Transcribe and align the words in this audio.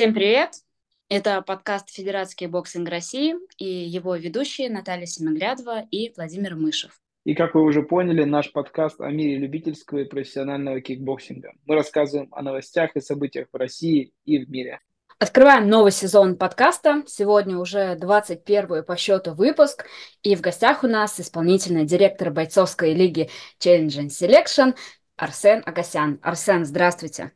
Всем 0.00 0.14
привет! 0.14 0.52
Это 1.10 1.42
подкаст 1.42 1.90
«Федерации 1.90 2.46
кикбоксинга 2.46 2.88
России» 2.88 3.34
и 3.58 3.66
его 3.66 4.16
ведущие 4.16 4.70
Наталья 4.70 5.04
Семиглядова 5.04 5.84
и 5.90 6.10
Владимир 6.16 6.54
Мышев. 6.54 7.02
И 7.26 7.34
как 7.34 7.54
вы 7.54 7.62
уже 7.62 7.82
поняли, 7.82 8.24
наш 8.24 8.50
подкаст 8.50 8.98
о 9.02 9.10
мире 9.10 9.36
любительского 9.36 9.98
и 9.98 10.04
профессионального 10.04 10.80
кикбоксинга. 10.80 11.52
Мы 11.66 11.74
рассказываем 11.74 12.32
о 12.32 12.40
новостях 12.40 12.96
и 12.96 13.00
событиях 13.00 13.48
в 13.52 13.56
России 13.58 14.14
и 14.24 14.42
в 14.42 14.48
мире. 14.48 14.80
Открываем 15.18 15.68
новый 15.68 15.92
сезон 15.92 16.36
подкаста. 16.36 17.02
Сегодня 17.06 17.58
уже 17.58 17.94
21 17.94 18.82
по 18.84 18.96
счету 18.96 19.34
выпуск. 19.34 19.84
И 20.22 20.34
в 20.34 20.40
гостях 20.40 20.82
у 20.82 20.86
нас 20.86 21.20
исполнительный 21.20 21.84
директор 21.84 22.30
бойцовской 22.30 22.94
лиги 22.94 23.28
Challenge 23.62 24.06
and 24.06 24.08
Selection 24.08 24.74
Арсен 25.16 25.62
Агасян. 25.66 26.18
Арсен, 26.22 26.64
здравствуйте. 26.64 27.32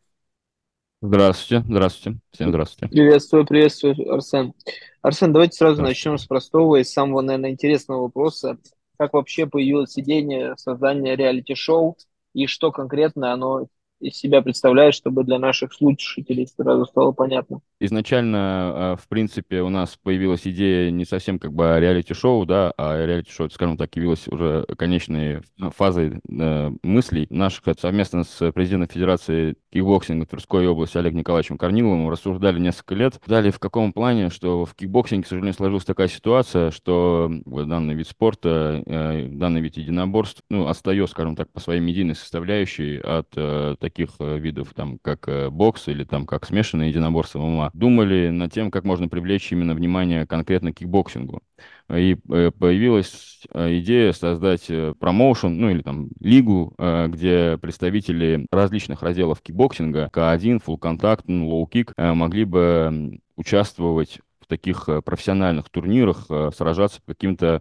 Здравствуйте, 1.07 1.62
здравствуйте, 1.68 2.18
всем 2.31 2.49
здравствуйте. 2.49 2.90
Приветствую, 2.90 3.45
приветствую, 3.45 4.11
Арсен. 4.11 4.54
Арсен, 5.03 5.35
давайте 5.35 5.58
сразу 5.58 5.82
начнем 5.82 6.17
с 6.17 6.25
простого 6.25 6.76
и 6.76 6.85
самого, 6.85 7.21
наверное, 7.21 7.50
интересного 7.50 8.04
вопроса. 8.04 8.57
Как 8.99 9.12
вообще 9.12 9.45
появилась 9.45 9.98
идея 9.98 10.54
создания 10.57 11.14
реалити-шоу 11.14 11.98
и 12.32 12.46
что 12.46 12.72
конкретно 12.72 13.35
оно 13.35 13.67
из 14.00 14.14
себя 14.14 14.40
представляет, 14.40 14.95
чтобы 14.95 15.25
для 15.25 15.39
наших 15.39 15.75
слушателей 15.75 16.46
сразу 16.46 16.86
стало 16.86 17.12
понятно. 17.12 17.61
Изначально, 17.81 18.96
э, 18.96 19.03
в 19.03 19.09
принципе, 19.09 19.63
у 19.63 19.69
нас 19.69 19.99
появилась 20.03 20.46
идея 20.46 20.91
не 20.91 21.05
совсем 21.05 21.39
как 21.39 21.53
бы 21.53 21.77
реалити-шоу, 21.79 22.46
да, 22.46 22.73
а 22.77 23.05
реалити-шоу, 23.05 23.51
скажем 23.51 23.77
так, 23.77 23.95
явилась 23.96 24.29
уже 24.29 24.65
конечной 24.79 25.43
фазой 25.77 26.21
э, 26.29 26.71
мыслей 26.82 27.27
наших 27.31 27.63
совместно 27.79 28.25
с 28.25 28.53
президентом 28.53 28.89
Федерации 28.89 29.57
кикбоксинга 29.73 30.27
Тверской 30.27 30.67
области 30.67 30.99
Олегом 30.99 31.18
Николаевичем 31.18 31.59
Корниловым 31.59 32.09
рассуждали 32.11 32.59
несколько 32.59 32.95
лет. 32.95 33.20
Далее 33.27 33.53
в 33.53 33.59
каком 33.59 33.93
плане, 33.93 34.31
что 34.31 34.65
в 34.65 34.75
кикбоксинге, 34.75 35.25
к 35.25 35.27
сожалению, 35.27 35.55
сложилась 35.55 35.85
такая 35.85 36.09
ситуация, 36.09 36.70
что 36.70 37.31
данный 37.45 37.95
вид 37.95 38.09
спорта, 38.09 38.83
э, 38.87 39.29
данный 39.29 39.61
вид 39.61 39.77
единоборств, 39.77 40.43
ну, 40.51 40.69
отстает, 40.69 41.11
скажем 41.11 41.37
так, 41.37 41.51
по 41.51 41.61
своей 41.61 41.81
медийной 41.81 42.15
составляющей 42.15 42.98
от 42.98 43.35
таких 43.79 44.11
э, 44.19 44.39
видов, 44.39 44.73
там, 44.75 44.98
как 44.98 45.29
э, 45.29 45.51
бокс 45.51 45.89
или 45.89 46.05
там, 46.05 46.27
как 46.27 46.47
смешанное 46.47 46.89
единоборство 46.89 47.41
ММА, 47.41 47.70
думали 47.75 48.30
над 48.30 48.53
тем, 48.53 48.70
как 48.70 48.84
можно 48.84 49.08
привлечь 49.08 49.53
именно 49.53 49.75
внимание 49.75 50.27
конкретно 50.27 50.72
к 50.72 50.77
кикбоксингу. 50.77 51.42
И 51.91 52.17
э, 52.30 52.50
появилась 52.58 53.42
идея 53.53 54.12
создать 54.12 54.70
промоушен, 54.98 55.58
ну 55.58 55.69
или 55.69 55.83
там 55.83 56.08
лигу, 56.20 56.75
где 56.78 57.58
представители 57.61 58.47
различных 58.50 59.02
разделов 59.02 59.42
кикбоксинга, 59.42 60.08
К1, 60.11 60.62
full 60.64 60.78
contact, 60.79 61.25
ну, 61.27 61.50
low 61.50 61.70
kick, 61.70 61.92
могли 62.14 62.45
бы 62.45 63.20
участвовать 63.36 64.20
в 64.41 64.47
таких 64.47 64.89
профессиональных 65.05 65.69
турнирах, 65.69 66.27
сражаться 66.55 67.00
по 67.05 67.12
каким-то 67.12 67.61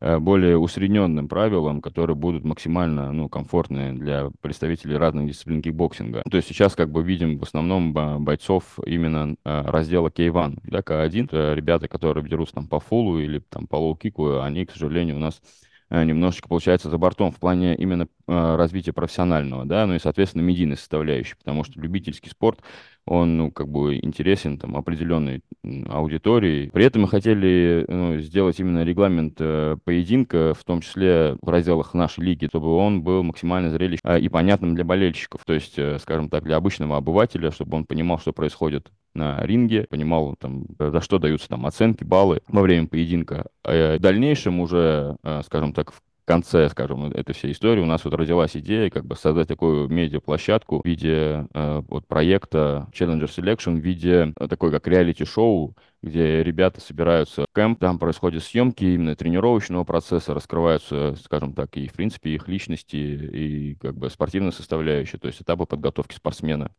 более 0.00 0.58
усредненным 0.58 1.28
правилам, 1.28 1.80
которые 1.80 2.16
будут 2.16 2.44
максимально 2.44 3.12
ну, 3.12 3.28
комфортны 3.28 3.94
для 3.94 4.30
представителей 4.40 4.96
разных 4.96 5.26
дисциплин 5.26 5.62
кикбоксинга. 5.62 6.22
То 6.30 6.36
есть 6.36 6.48
сейчас 6.48 6.74
как 6.74 6.90
бы 6.90 7.02
видим 7.02 7.38
в 7.38 7.42
основном 7.42 7.92
бойцов 8.24 8.78
именно 8.84 9.36
э, 9.44 9.62
раздела 9.66 10.08
K1, 10.08 10.58
да, 10.64 10.80
К1. 10.80 11.24
Это 11.24 11.54
ребята, 11.54 11.88
которые 11.88 12.28
дерутся 12.28 12.56
там 12.56 12.68
по 12.68 12.80
фулу 12.80 13.18
или 13.18 13.38
там 13.38 13.66
по 13.66 13.76
лоу-кику, 13.76 14.40
они, 14.40 14.66
к 14.66 14.72
сожалению, 14.72 15.16
у 15.16 15.20
нас 15.20 15.40
Э, 15.88 16.02
немножечко 16.04 16.48
получается 16.48 16.90
за 16.90 16.98
бортом 16.98 17.30
в 17.30 17.38
плане 17.38 17.76
именно 17.76 18.08
э, 18.26 18.56
развития 18.56 18.92
профессионального, 18.92 19.64
да, 19.64 19.86
ну 19.86 19.94
и, 19.94 20.00
соответственно, 20.00 20.42
медийной 20.42 20.76
составляющей, 20.76 21.36
потому 21.36 21.62
что 21.62 21.80
любительский 21.80 22.28
спорт, 22.28 22.60
он, 23.06 23.36
ну, 23.36 23.50
как 23.50 23.68
бы 23.68 23.96
интересен 23.96 24.58
там 24.58 24.76
определенной 24.76 25.42
аудитории. 25.88 26.70
При 26.72 26.84
этом 26.84 27.02
мы 27.02 27.08
хотели 27.08 27.84
ну, 27.88 28.18
сделать 28.18 28.58
именно 28.60 28.84
регламент 28.84 29.36
э, 29.38 29.76
поединка, 29.84 30.54
в 30.54 30.64
том 30.64 30.80
числе 30.80 31.36
в 31.40 31.48
разделах 31.48 31.94
нашей 31.94 32.24
лиги, 32.24 32.46
чтобы 32.46 32.74
он 32.74 33.02
был 33.02 33.22
максимально 33.22 33.70
зрелищным 33.70 34.12
э, 34.12 34.20
и 34.20 34.28
понятным 34.28 34.74
для 34.74 34.84
болельщиков, 34.84 35.44
то 35.44 35.52
есть, 35.52 35.78
э, 35.78 35.98
скажем 36.00 36.28
так, 36.28 36.44
для 36.44 36.56
обычного 36.56 36.96
обывателя, 36.96 37.50
чтобы 37.50 37.76
он 37.76 37.84
понимал, 37.84 38.18
что 38.18 38.32
происходит 38.32 38.90
на 39.14 39.40
ринге, 39.44 39.86
понимал, 39.88 40.36
там, 40.38 40.66
за 40.78 41.00
что 41.00 41.18
даются 41.18 41.48
там 41.48 41.64
оценки, 41.64 42.04
баллы 42.04 42.40
во 42.48 42.62
время 42.62 42.86
поединка. 42.86 43.46
А 43.64 43.96
в 43.96 44.00
дальнейшем 44.00 44.60
уже, 44.60 45.16
э, 45.22 45.42
скажем 45.44 45.72
так, 45.72 45.92
в 45.92 46.02
конце, 46.26 46.68
скажем, 46.68 47.06
этой 47.12 47.34
всей 47.34 47.52
истории 47.52 47.80
у 47.80 47.86
нас 47.86 48.04
вот 48.04 48.14
родилась 48.14 48.56
идея 48.56 48.90
как 48.90 49.06
бы 49.06 49.16
создать 49.16 49.48
такую 49.48 49.88
медиаплощадку 49.88 50.82
в 50.82 50.84
виде 50.84 51.46
э, 51.54 51.82
вот 51.88 52.06
проекта 52.06 52.88
Challenger 52.92 53.26
Selection, 53.26 53.76
в 53.80 53.82
виде 53.82 54.34
э, 54.38 54.48
такой 54.48 54.70
как 54.70 54.86
реалити-шоу, 54.88 55.74
где 56.02 56.42
ребята 56.42 56.80
собираются 56.80 57.42
в 57.42 57.54
кемп, 57.54 57.80
там 57.80 57.98
происходят 57.98 58.42
съемки 58.42 58.84
именно 58.84 59.16
тренировочного 59.16 59.84
процесса, 59.84 60.34
раскрываются, 60.34 61.14
скажем 61.24 61.54
так, 61.54 61.76
и 61.76 61.88
в 61.88 61.92
принципе 61.92 62.30
их 62.30 62.48
личности, 62.48 62.96
и 62.96 63.74
как 63.76 63.96
бы 63.96 64.10
спортивная 64.10 64.52
составляющая, 64.52 65.18
то 65.18 65.28
есть 65.28 65.40
этапы 65.40 65.64
подготовки 65.64 66.14
спортсмена. 66.14 66.70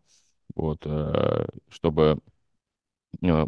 Вот, 0.56 0.82
э, 0.86 1.46
чтобы 1.70 2.20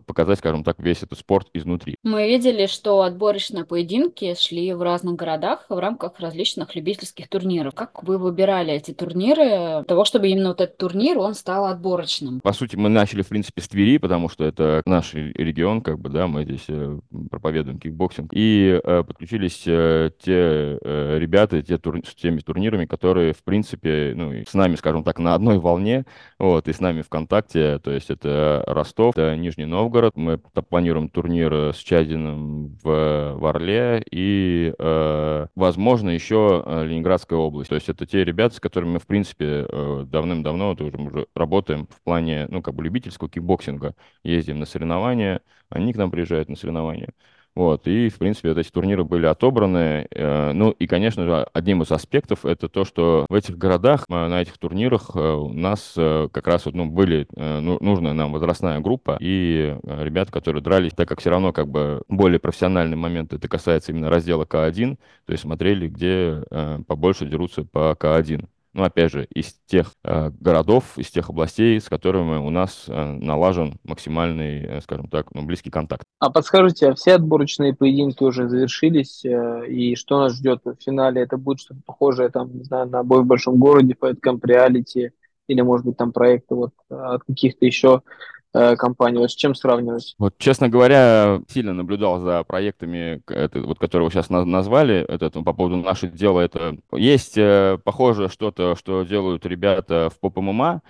показать, 0.05 0.39
скажем 0.39 0.63
так, 0.63 0.79
весь 0.79 1.03
этот 1.03 1.19
спорт 1.19 1.47
изнутри. 1.53 1.95
Мы 2.03 2.27
видели, 2.27 2.65
что 2.65 3.01
отборочные 3.01 3.65
поединки 3.65 4.35
шли 4.35 4.73
в 4.73 4.81
разных 4.81 5.15
городах 5.15 5.65
в 5.69 5.77
рамках 5.77 6.19
различных 6.19 6.75
любительских 6.75 7.27
турниров. 7.27 7.75
Как 7.75 8.03
вы 8.03 8.17
выбирали 8.17 8.73
эти 8.73 8.93
турниры, 8.93 9.43
для 9.43 9.83
того, 9.83 10.05
чтобы 10.05 10.29
именно 10.29 10.49
вот 10.49 10.61
этот 10.61 10.77
турнир, 10.77 11.19
он 11.19 11.35
стал 11.35 11.65
отборочным? 11.65 12.41
По 12.41 12.53
сути, 12.53 12.75
мы 12.75 12.89
начали, 12.89 13.21
в 13.21 13.27
принципе, 13.27 13.61
с 13.61 13.67
Твери, 13.67 13.97
потому 13.97 14.29
что 14.29 14.43
это 14.43 14.81
наш 14.85 15.13
регион, 15.13 15.81
как 15.81 15.99
бы, 15.99 16.09
да, 16.09 16.27
мы 16.27 16.43
здесь 16.43 16.65
э, 16.67 16.99
проповедуем 17.29 17.79
кикбоксинг. 17.79 18.31
И 18.33 18.79
э, 18.83 19.03
подключились 19.03 19.63
э, 19.67 20.11
те 20.19 20.79
э, 20.81 21.17
ребята, 21.19 21.61
те 21.61 21.77
тур... 21.77 22.01
с 22.05 22.15
теми 22.15 22.39
турнирами, 22.39 22.85
которые, 22.85 23.33
в 23.33 23.43
принципе, 23.43 24.13
ну, 24.15 24.33
с 24.47 24.53
нами, 24.53 24.75
скажем 24.75 25.03
так, 25.03 25.19
на 25.19 25.35
одной 25.35 25.59
волне, 25.59 26.05
вот, 26.39 26.67
и 26.67 26.73
с 26.73 26.79
нами 26.79 27.01
в 27.01 27.09
контакте, 27.09 27.79
то 27.79 27.91
есть 27.91 28.09
это 28.09 28.63
Ростов, 28.65 29.15
это 29.15 29.35
Нижний 29.35 29.48
Нижний 29.49 29.65
Новгород. 29.65 30.15
Мы 30.15 30.37
планируем 30.37 31.09
турнир 31.09 31.73
с 31.73 31.77
Чадиным 31.77 32.77
в, 32.83 33.33
в 33.35 33.45
Орле 33.47 34.03
и, 34.11 34.71
э, 34.77 35.47
возможно, 35.55 36.11
еще 36.11 36.63
э, 36.63 36.85
Ленинградская 36.85 37.39
область. 37.39 37.69
То 37.69 37.75
есть 37.75 37.89
это 37.89 38.05
те 38.05 38.23
ребята, 38.23 38.53
с 38.53 38.59
которыми 38.59 38.91
мы, 38.91 38.99
в 38.99 39.07
принципе, 39.07 39.65
э, 39.67 40.05
давным-давно 40.05 40.75
тоже 40.75 40.97
уже 40.97 41.25
работаем 41.33 41.87
в 41.87 41.99
плане, 42.03 42.45
ну, 42.51 42.61
как 42.61 42.75
бы 42.75 42.83
любительского 42.83 43.27
кикбоксинга. 43.27 43.95
Ездим 44.23 44.59
на 44.59 44.67
соревнования, 44.67 45.41
они 45.69 45.93
к 45.93 45.97
нам 45.97 46.11
приезжают 46.11 46.47
на 46.47 46.55
соревнования. 46.55 47.09
Вот, 47.55 47.87
и, 47.87 48.09
в 48.09 48.17
принципе, 48.17 48.49
вот 48.49 48.57
эти 48.57 48.69
турниры 48.69 49.03
были 49.03 49.25
отобраны. 49.25 50.07
Э, 50.11 50.51
ну, 50.53 50.71
и, 50.71 50.87
конечно 50.87 51.25
же, 51.25 51.47
одним 51.51 51.81
из 51.81 51.91
аспектов 51.91 52.45
это 52.45 52.69
то, 52.69 52.85
что 52.85 53.25
в 53.29 53.33
этих 53.33 53.57
городах, 53.57 54.05
э, 54.09 54.13
на 54.13 54.41
этих 54.41 54.57
турнирах 54.57 55.11
э, 55.15 55.19
у 55.19 55.51
нас 55.51 55.93
как 55.95 56.47
раз 56.47 56.65
вот, 56.65 56.75
ну, 56.75 56.85
были 56.85 57.27
ну, 57.35 57.77
нужная 57.81 58.13
нам 58.13 58.31
возрастная 58.31 58.79
группа 58.79 59.17
и 59.19 59.77
ребята, 59.83 60.31
которые 60.31 60.63
дрались, 60.63 60.93
так 60.93 61.07
как 61.07 61.19
все 61.19 61.29
равно 61.29 61.51
как 61.51 61.67
бы 61.67 62.01
более 62.07 62.39
профессиональный 62.39 62.97
момент, 62.97 63.33
это 63.33 63.47
касается 63.47 63.91
именно 63.91 64.09
раздела 64.09 64.45
К1, 64.45 64.97
то 65.25 65.31
есть 65.31 65.43
смотрели, 65.43 65.87
где 65.87 66.43
побольше 66.87 67.25
дерутся 67.25 67.63
по 67.65 67.95
К1 67.99 68.47
ну, 68.79 68.85
опять 68.85 69.11
же, 69.11 69.27
из 69.35 69.57
тех 69.65 69.93
э, 70.05 70.31
городов, 70.39 70.97
из 70.97 71.09
тех 71.11 71.29
областей, 71.29 71.81
с 71.81 71.89
которыми 71.89 72.37
у 72.37 72.49
нас 72.49 72.85
э, 72.87 73.05
налажен 73.05 73.77
максимальный, 73.83 74.63
э, 74.63 74.81
скажем 74.81 75.09
так, 75.09 75.33
ну, 75.33 75.43
близкий 75.43 75.69
контакт. 75.69 76.03
А 76.19 76.29
подскажите, 76.29 76.87
а 76.87 76.95
все 76.95 77.15
отборочные 77.15 77.75
поединки 77.75 78.23
уже 78.23 78.47
завершились, 78.47 79.25
э, 79.25 79.67
и 79.67 79.95
что 79.95 80.21
нас 80.21 80.37
ждет 80.37 80.61
в 80.63 80.75
финале? 80.81 81.21
Это 81.21 81.35
будет 81.35 81.59
что-то 81.59 81.81
похожее, 81.85 82.29
там, 82.29 82.55
не 82.57 82.63
знаю, 82.63 82.87
на 82.87 83.03
бой 83.03 83.23
в 83.23 83.25
большом 83.25 83.57
городе, 83.57 83.97
Fight 83.99 84.19
Camp 84.25 84.39
Reality, 84.39 85.09
или, 85.47 85.59
может 85.59 85.85
быть, 85.85 85.97
там 85.97 86.13
проекты 86.13 86.55
вот 86.55 86.71
от 86.89 87.23
каких-то 87.25 87.65
еще 87.65 88.01
Э, 88.01 88.38
компанию? 88.51 89.27
С 89.27 89.35
чем 89.35 89.55
сравнивать? 89.55 90.15
Вот, 90.17 90.37
честно 90.37 90.69
говоря, 90.69 91.41
сильно 91.47 91.73
наблюдал 91.73 92.19
за 92.19 92.43
проектами, 92.43 93.21
это, 93.27 93.61
вот, 93.61 93.79
которые 93.79 94.07
вы 94.07 94.11
сейчас 94.11 94.29
назвали, 94.29 95.05
это, 95.07 95.29
по 95.29 95.53
поводу 95.53 95.77
нашего 95.77 96.11
дела. 96.11 96.41
Это 96.41 96.77
есть 96.93 97.37
э, 97.37 97.77
похоже 97.83 98.29
что-то, 98.29 98.75
что 98.75 99.03
делают 99.03 99.45
ребята 99.45 100.09
в 100.13 100.19
поп-ММА, 100.19 100.81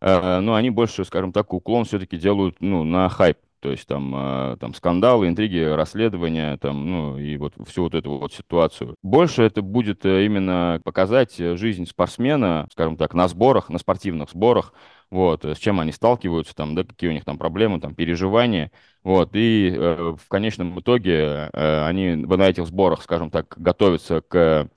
э, 0.00 0.40
но 0.40 0.54
они 0.54 0.70
больше, 0.70 1.04
скажем 1.04 1.32
так, 1.32 1.52
уклон 1.52 1.84
все-таки 1.84 2.16
делают 2.16 2.56
ну, 2.60 2.84
на 2.84 3.08
хайп. 3.08 3.38
То 3.60 3.70
есть 3.70 3.86
там, 3.86 4.14
э, 4.14 4.56
там 4.58 4.74
скандалы, 4.74 5.28
интриги, 5.28 5.58
расследования, 5.58 6.56
там, 6.56 6.90
ну, 6.90 7.18
и 7.18 7.36
вот 7.36 7.54
всю 7.66 7.84
вот 7.84 7.94
эту 7.94 8.18
вот 8.18 8.32
ситуацию. 8.32 8.96
Больше 9.02 9.42
это 9.42 9.62
будет 9.62 10.04
э, 10.04 10.24
именно 10.24 10.80
показать 10.84 11.36
жизнь 11.36 11.86
спортсмена, 11.86 12.66
скажем 12.72 12.96
так, 12.96 13.14
на 13.14 13.28
сборах, 13.28 13.68
на 13.68 13.78
спортивных 13.78 14.30
сборах, 14.30 14.72
вот, 15.10 15.44
с 15.44 15.58
чем 15.58 15.80
они 15.80 15.92
сталкиваются, 15.92 16.54
там, 16.54 16.74
да, 16.74 16.84
какие 16.84 17.10
у 17.10 17.12
них 17.12 17.24
там 17.24 17.36
проблемы, 17.36 17.80
там, 17.80 17.94
переживания, 17.94 18.70
вот, 19.02 19.30
и 19.34 19.72
э, 19.74 20.14
в 20.18 20.28
конечном 20.28 20.78
итоге 20.78 21.50
э, 21.52 21.84
они 21.86 22.14
на 22.14 22.48
этих 22.48 22.66
сборах, 22.66 23.02
скажем 23.02 23.30
так, 23.30 23.54
готовятся 23.56 24.20
к 24.20 24.36
э, 24.36 24.68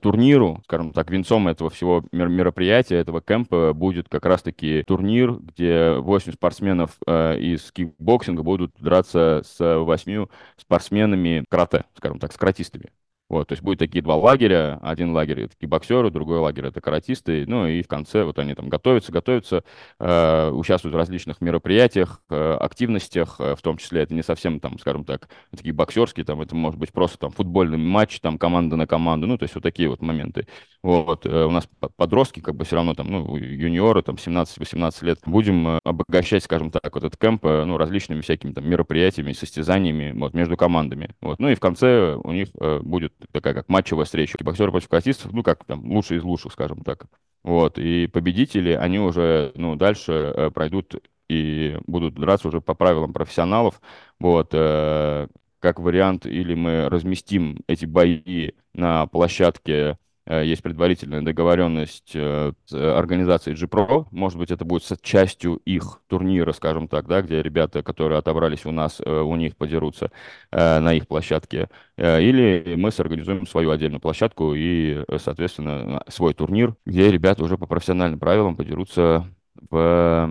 турниру, 0.00 0.60
скажем 0.64 0.92
так, 0.92 1.10
венцом 1.10 1.48
этого 1.48 1.70
всего 1.70 2.04
мероприятия, 2.12 2.96
этого 2.96 3.20
кемпа 3.22 3.72
будет 3.72 4.08
как 4.08 4.26
раз-таки 4.26 4.82
турнир, 4.86 5.32
где 5.32 5.92
8 5.94 6.32
спортсменов 6.32 6.98
э, 7.06 7.38
из 7.38 7.72
кикбоксинга 7.72 8.42
будут 8.42 8.72
драться 8.78 9.42
с 9.44 9.58
8 9.58 10.26
спортсменами 10.56 11.44
карате, 11.48 11.84
скажем 11.96 12.18
так, 12.18 12.32
с 12.32 12.36
каратистами. 12.36 12.90
Вот, 13.30 13.46
то 13.46 13.52
есть 13.52 13.62
будет 13.62 13.78
такие 13.78 14.02
два 14.02 14.16
лагеря. 14.16 14.80
Один 14.82 15.12
лагерь 15.12 15.42
это 15.42 15.68
боксеры, 15.68 16.10
другой 16.10 16.38
лагерь 16.40 16.66
это 16.66 16.80
каратисты. 16.80 17.44
Ну 17.46 17.68
и 17.68 17.80
в 17.80 17.86
конце 17.86 18.24
вот 18.24 18.40
они 18.40 18.54
там 18.54 18.68
готовятся, 18.68 19.12
готовятся, 19.12 19.62
э, 20.00 20.50
участвуют 20.50 20.96
в 20.96 20.98
различных 20.98 21.40
мероприятиях, 21.40 22.20
э, 22.28 22.56
активностях, 22.60 23.36
э, 23.38 23.54
в 23.54 23.62
том 23.62 23.76
числе 23.76 24.02
это 24.02 24.14
не 24.14 24.24
совсем 24.24 24.58
там, 24.58 24.80
скажем 24.80 25.04
так, 25.04 25.28
такие 25.52 25.72
боксерские, 25.72 26.26
там 26.26 26.40
это 26.40 26.56
может 26.56 26.80
быть 26.80 26.92
просто 26.92 27.18
там 27.18 27.30
футбольный 27.30 27.78
матч, 27.78 28.18
там 28.18 28.36
команда 28.36 28.74
на 28.74 28.88
команду, 28.88 29.28
ну 29.28 29.38
то 29.38 29.44
есть 29.44 29.54
вот 29.54 29.62
такие 29.62 29.88
вот 29.88 30.02
моменты. 30.02 30.48
Вот, 30.82 31.26
э, 31.26 31.44
у 31.44 31.50
нас 31.50 31.68
подростки 31.96 32.40
как 32.40 32.56
бы 32.56 32.64
все 32.64 32.76
равно 32.76 32.94
там, 32.94 33.10
ну, 33.10 33.36
юниоры 33.36 34.02
там 34.02 34.16
17-18 34.16 35.04
лет. 35.04 35.20
Будем 35.26 35.68
э, 35.68 35.78
обогащать, 35.84 36.42
скажем 36.42 36.70
так, 36.70 36.94
вот 36.94 37.04
этот 37.04 37.20
кемп, 37.20 37.44
э, 37.44 37.64
ну, 37.64 37.76
различными 37.76 38.22
всякими 38.22 38.52
там 38.52 38.66
мероприятиями, 38.68 39.32
состязаниями 39.32 40.12
вот 40.18 40.32
между 40.32 40.56
командами. 40.56 41.10
Вот, 41.20 41.38
ну 41.38 41.50
и 41.50 41.54
в 41.54 41.60
конце 41.60 42.14
у 42.14 42.32
них 42.32 42.48
э, 42.58 42.80
будет 42.82 43.12
такая 43.32 43.54
как 43.54 43.68
матчевая 43.68 44.04
встреча. 44.04 44.36
Боксеры 44.42 44.70
против 44.70 44.88
каратистов, 44.88 45.32
ну, 45.32 45.42
как 45.42 45.64
там, 45.64 45.90
лучшие 45.90 46.18
из 46.18 46.24
лучших, 46.24 46.52
скажем 46.52 46.82
так. 46.82 47.06
Вот, 47.42 47.78
и 47.78 48.06
победители, 48.06 48.72
они 48.72 48.98
уже, 48.98 49.52
ну, 49.54 49.76
дальше 49.76 50.12
э, 50.12 50.50
пройдут 50.50 50.94
и 51.28 51.78
будут 51.86 52.14
драться 52.14 52.48
уже 52.48 52.60
по 52.60 52.74
правилам 52.74 53.12
профессионалов. 53.12 53.80
Вот, 54.18 54.50
э, 54.52 55.28
как 55.58 55.78
вариант, 55.78 56.26
или 56.26 56.54
мы 56.54 56.88
разместим 56.88 57.60
эти 57.66 57.86
бои 57.86 58.52
на 58.74 59.06
площадке 59.06 59.98
есть 60.38 60.62
предварительная 60.62 61.22
договоренность 61.22 62.12
э, 62.14 62.52
с 62.64 62.72
организацией 62.72 63.56
G-Pro. 63.56 64.06
Может 64.10 64.38
быть, 64.38 64.50
это 64.50 64.64
будет 64.64 64.84
частью 65.02 65.56
их 65.64 66.00
турнира, 66.06 66.52
скажем 66.52 66.88
так, 66.88 67.06
да, 67.06 67.22
где 67.22 67.42
ребята, 67.42 67.82
которые 67.82 68.18
отобрались 68.18 68.64
у 68.64 68.70
нас, 68.70 69.00
э, 69.04 69.10
у 69.10 69.34
них 69.36 69.56
подерутся 69.56 70.12
на 70.52 70.92
их 70.92 71.08
площадке. 71.08 71.68
Или 71.96 72.74
мы 72.76 72.90
сорганизуем 72.90 73.46
свою 73.46 73.70
отдельную 73.70 74.00
площадку 74.00 74.54
и, 74.54 75.04
соответственно, 75.18 76.02
свой 76.08 76.34
турнир, 76.34 76.74
где 76.86 77.10
ребята 77.10 77.44
уже 77.44 77.58
по 77.58 77.66
профессиональным 77.66 78.18
правилам 78.18 78.56
подерутся 78.56 79.26
в, 79.70 80.30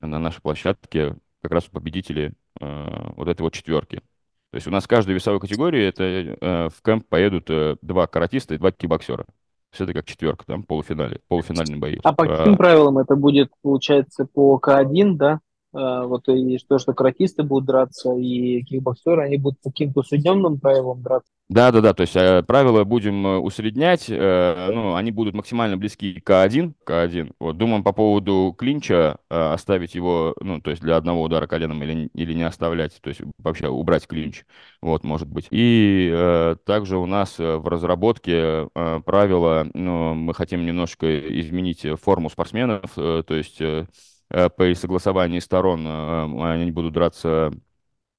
на 0.00 0.18
нашей 0.18 0.40
площадке 0.40 1.16
как 1.42 1.52
раз 1.52 1.64
победители 1.64 2.32
вот 2.58 3.28
этой 3.28 3.42
вот 3.42 3.52
четверки. 3.54 4.02
То 4.50 4.56
есть 4.56 4.66
у 4.66 4.70
нас 4.70 4.84
в 4.84 4.88
каждой 4.88 5.14
весовой 5.14 5.38
категории 5.38 5.84
это 5.84 6.02
э, 6.04 6.68
в 6.70 6.82
кемп 6.82 7.06
поедут 7.06 7.48
э, 7.50 7.76
два 7.82 8.08
каратиста 8.08 8.54
и 8.54 8.58
два 8.58 8.72
кикбоксера. 8.72 9.24
Все 9.70 9.84
это 9.84 9.92
как 9.92 10.04
четверка, 10.04 10.44
там, 10.46 10.62
полуфинале, 10.64 11.20
полуфинальные 11.28 11.78
бои. 11.78 11.96
А 12.02 12.12
по 12.12 12.26
каким 12.26 12.54
а... 12.54 12.56
правилам 12.56 12.98
это 12.98 13.14
будет, 13.14 13.50
получается, 13.62 14.24
по 14.24 14.58
К1, 14.58 15.14
да? 15.14 15.40
А, 15.72 16.04
вот 16.06 16.28
и 16.28 16.58
что, 16.58 16.78
что 16.78 16.92
каратисты 16.92 17.42
будут 17.42 17.66
драться, 17.66 18.14
и 18.16 18.62
кикбоксеры, 18.62 19.22
они 19.22 19.36
будут 19.36 19.60
по 19.60 19.70
каким-то 19.70 20.00
усредненным 20.00 20.58
правилам 20.58 21.02
драться? 21.02 21.30
Да, 21.48 21.72
да, 21.72 21.80
да, 21.80 21.94
то 21.94 22.02
есть 22.02 22.14
э, 22.14 22.44
правила 22.44 22.84
будем 22.84 23.26
э, 23.26 23.36
усреднять, 23.38 24.06
э, 24.08 24.70
ну, 24.72 24.94
они 24.94 25.10
будут 25.10 25.34
максимально 25.34 25.76
близки 25.76 26.20
к 26.20 26.30
К1, 26.30 26.74
К1. 26.86 27.34
Вот, 27.40 27.56
думаем 27.56 27.82
по 27.82 27.92
поводу 27.92 28.54
клинча, 28.56 29.18
э, 29.28 29.52
оставить 29.52 29.96
его, 29.96 30.36
ну, 30.40 30.60
то 30.60 30.70
есть 30.70 30.80
для 30.80 30.96
одного 30.96 31.22
удара 31.22 31.48
коленом 31.48 31.82
или, 31.82 32.08
или 32.14 32.34
не 32.34 32.44
оставлять, 32.44 33.00
то 33.00 33.08
есть 33.08 33.22
вообще 33.38 33.68
убрать 33.68 34.06
клинч, 34.06 34.44
вот, 34.80 35.02
может 35.02 35.26
быть. 35.26 35.48
И 35.50 36.10
э, 36.12 36.54
также 36.64 36.98
у 36.98 37.06
нас 37.06 37.40
э, 37.40 37.56
в 37.56 37.66
разработке 37.66 38.68
э, 38.72 39.00
правила, 39.04 39.66
ну, 39.74 40.14
мы 40.14 40.34
хотим 40.34 40.64
немножко 40.64 41.18
изменить 41.40 41.84
форму 42.00 42.30
спортсменов, 42.30 42.92
э, 42.96 43.24
то 43.26 43.34
есть 43.34 43.60
э, 43.60 43.86
э 44.30 44.48
по 44.50 44.74
согласованию 44.74 45.40
сторон 45.40 45.86
э, 45.86 46.52
они 46.52 46.70
будут 46.70 46.92
драться 46.94 47.52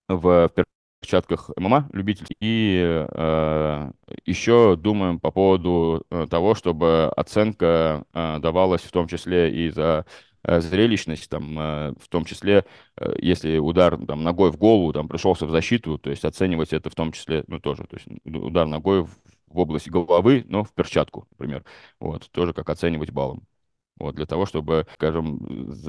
в 0.09 0.51
перчатках 1.01 1.51
ММА 1.57 1.89
любитель. 1.93 2.27
И 2.39 2.81
э, 3.09 3.91
еще 4.25 4.75
думаем 4.77 5.19
по 5.19 5.31
поводу 5.31 6.05
того, 6.29 6.55
чтобы 6.55 7.07
оценка 7.15 8.05
давалась 8.13 8.81
в 8.83 8.91
том 8.91 9.07
числе 9.07 9.51
и 9.53 9.69
за 9.69 10.05
зрелищность, 10.43 11.29
там, 11.29 11.55
в 11.99 12.07
том 12.09 12.25
числе, 12.25 12.65
если 13.19 13.57
удар 13.59 13.97
там, 14.05 14.23
ногой 14.23 14.51
в 14.51 14.57
голову 14.57 14.91
там, 14.93 15.07
пришелся 15.07 15.45
в 15.45 15.51
защиту, 15.51 15.97
то 15.99 16.09
есть 16.09 16.25
оценивать 16.25 16.73
это 16.73 16.89
в 16.89 16.95
том 16.95 17.11
числе, 17.11 17.43
ну, 17.47 17.59
тоже, 17.59 17.83
то 17.83 17.97
есть 17.97 18.07
удар 18.25 18.65
ногой 18.67 19.03
в, 19.03 19.09
в 19.47 19.59
область 19.59 19.89
головы, 19.89 20.43
но 20.47 20.63
в 20.63 20.73
перчатку, 20.73 21.27
например, 21.31 21.63
вот, 21.99 22.29
тоже 22.31 22.53
как 22.53 22.69
оценивать 22.69 23.11
баллом. 23.11 23.43
Вот, 24.01 24.15
для 24.15 24.25
того, 24.25 24.47
чтобы, 24.47 24.87
скажем, 24.95 25.37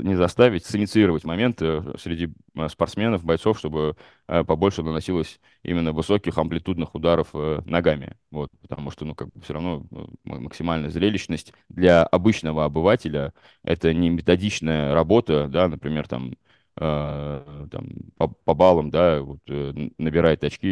не 0.03 0.15
заставить, 0.17 0.67
синициировать 0.67 1.25
моменты 1.25 1.83
среди 1.99 2.29
э, 2.55 2.69
спортсменов, 2.69 3.25
бойцов, 3.25 3.59
чтобы 3.59 3.97
э, 4.29 4.45
побольше 4.45 4.83
наносилось 4.83 5.41
именно 5.63 5.93
высоких 5.93 6.37
амплитудных 6.37 6.95
ударов 6.95 7.29
э, 7.33 7.63
ногами. 7.65 8.19
Вот, 8.31 8.51
потому 8.61 8.91
что, 8.91 9.07
ну, 9.07 9.15
как 9.15 9.29
бы 9.29 9.41
все 9.41 9.55
равно 9.55 9.87
максимальная 10.25 10.91
зрелищность 10.91 11.55
для 11.71 12.05
обычного 12.05 12.67
обывателя— 12.67 13.33
это 13.65 13.95
не 13.95 14.11
методичная 14.11 14.93
работа, 14.93 15.49
да, 15.49 15.69
например, 15.69 16.07
там, 16.07 16.33
э, 16.33 16.35
там, 16.75 17.89
по, 18.17 18.29
по 18.29 18.55
баллам, 18.55 18.91
да, 18.91 19.21
вот, 19.21 19.41
э, 19.49 19.73
набирает 19.99 20.43
очки 20.45 20.67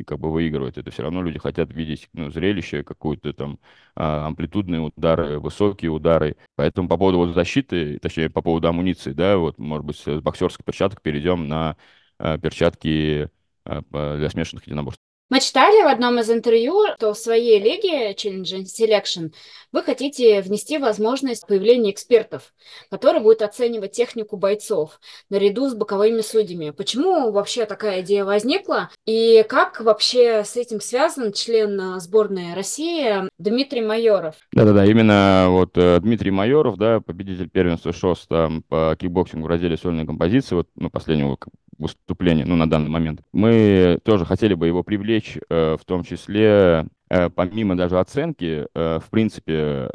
и 0.00 0.02
как 0.02 0.18
бы 0.18 0.32
выигрывает. 0.32 0.76
Это 0.78 0.90
все 0.90 1.02
равно 1.02 1.22
люди 1.22 1.38
хотят 1.38 1.72
видеть 1.72 2.08
ну, 2.12 2.30
зрелище, 2.30 2.82
какую-то 2.82 3.32
там 3.32 3.58
э, 3.96 4.02
амплитудные 4.02 4.80
удары, 4.80 5.38
высокие 5.38 5.90
удары. 5.90 6.36
Поэтому 6.56 6.88
по 6.88 6.96
поводу 6.96 7.18
вот 7.18 7.34
защиты, 7.34 7.98
точнее, 7.98 8.30
по 8.30 8.42
поводу 8.42 8.68
амуниции, 8.68 9.12
да, 9.12 9.36
вот, 9.38 9.58
может 9.58 9.86
быть, 9.86 9.96
с 9.98 10.20
боксерских 10.20 10.64
перчаток 10.64 11.02
перейдем 11.02 11.48
на 11.48 11.76
э, 12.18 12.38
перчатки 12.38 13.30
э, 13.64 13.82
для 13.90 14.30
смешанных 14.30 14.66
единоборств. 14.66 15.05
Мы 15.28 15.40
читали 15.40 15.82
в 15.82 15.88
одном 15.88 16.20
из 16.20 16.30
интервью, 16.30 16.84
что 16.94 17.12
в 17.12 17.18
своей 17.18 17.58
лиге 17.58 18.12
Challenge 18.12 18.62
Selection 18.62 19.32
вы 19.72 19.82
хотите 19.82 20.40
внести 20.40 20.78
возможность 20.78 21.48
появления 21.48 21.90
экспертов, 21.90 22.54
которые 22.92 23.20
будут 23.20 23.42
оценивать 23.42 23.90
технику 23.90 24.36
бойцов 24.36 25.00
наряду 25.28 25.68
с 25.68 25.74
боковыми 25.74 26.20
судьями. 26.20 26.70
Почему 26.70 27.32
вообще 27.32 27.66
такая 27.66 28.02
идея 28.02 28.24
возникла? 28.24 28.90
И 29.04 29.44
как 29.48 29.80
вообще 29.80 30.44
с 30.44 30.56
этим 30.56 30.80
связан 30.80 31.32
член 31.32 31.98
сборной 31.98 32.54
России 32.54 33.28
Дмитрий 33.36 33.82
Майоров? 33.82 34.36
Да-да-да, 34.52 34.84
именно 34.84 35.46
вот 35.48 35.76
э, 35.76 35.98
Дмитрий 35.98 36.30
Майоров, 36.30 36.76
да, 36.76 37.00
победитель 37.00 37.50
первенства 37.50 37.92
ШОС 37.92 38.28
там, 38.28 38.62
по 38.62 38.96
кикбоксингу 38.96 39.48
в 39.48 39.50
разделе 39.50 39.76
сольной 39.76 40.06
композиции, 40.06 40.54
вот 40.54 40.68
ну, 40.76 40.88
последнего 40.88 41.36
выступления, 41.78 42.44
ну, 42.44 42.56
на 42.56 42.68
данный 42.68 42.90
момент. 42.90 43.20
Мы 43.32 43.98
тоже 44.04 44.24
хотели 44.24 44.54
бы 44.54 44.66
его 44.66 44.82
привлечь, 44.82 45.38
э, 45.48 45.76
в 45.80 45.84
том 45.84 46.04
числе, 46.04 46.86
э, 47.08 47.30
помимо 47.30 47.76
даже 47.76 47.98
оценки, 47.98 48.66
э, 48.74 48.98
в 49.04 49.10
принципе, 49.10 49.88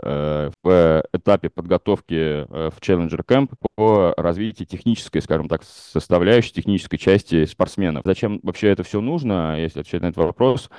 в 0.63 1.03
этапе 1.13 1.49
подготовки 1.49 2.45
в 2.49 2.79
Challenger 2.79 3.25
Camp 3.25 3.49
по 3.75 4.13
развитию 4.17 4.67
технической, 4.67 5.21
скажем 5.21 5.47
так, 5.47 5.63
составляющей, 5.63 6.53
технической 6.53 6.97
части 6.97 7.45
спортсменов. 7.45 8.03
Зачем 8.05 8.39
вообще 8.43 8.69
это 8.69 8.83
все 8.83 9.01
нужно, 9.01 9.59
если 9.59 9.81
отвечать 9.81 10.01
на 10.01 10.07
этот 10.07 10.23
вопрос? 10.23 10.69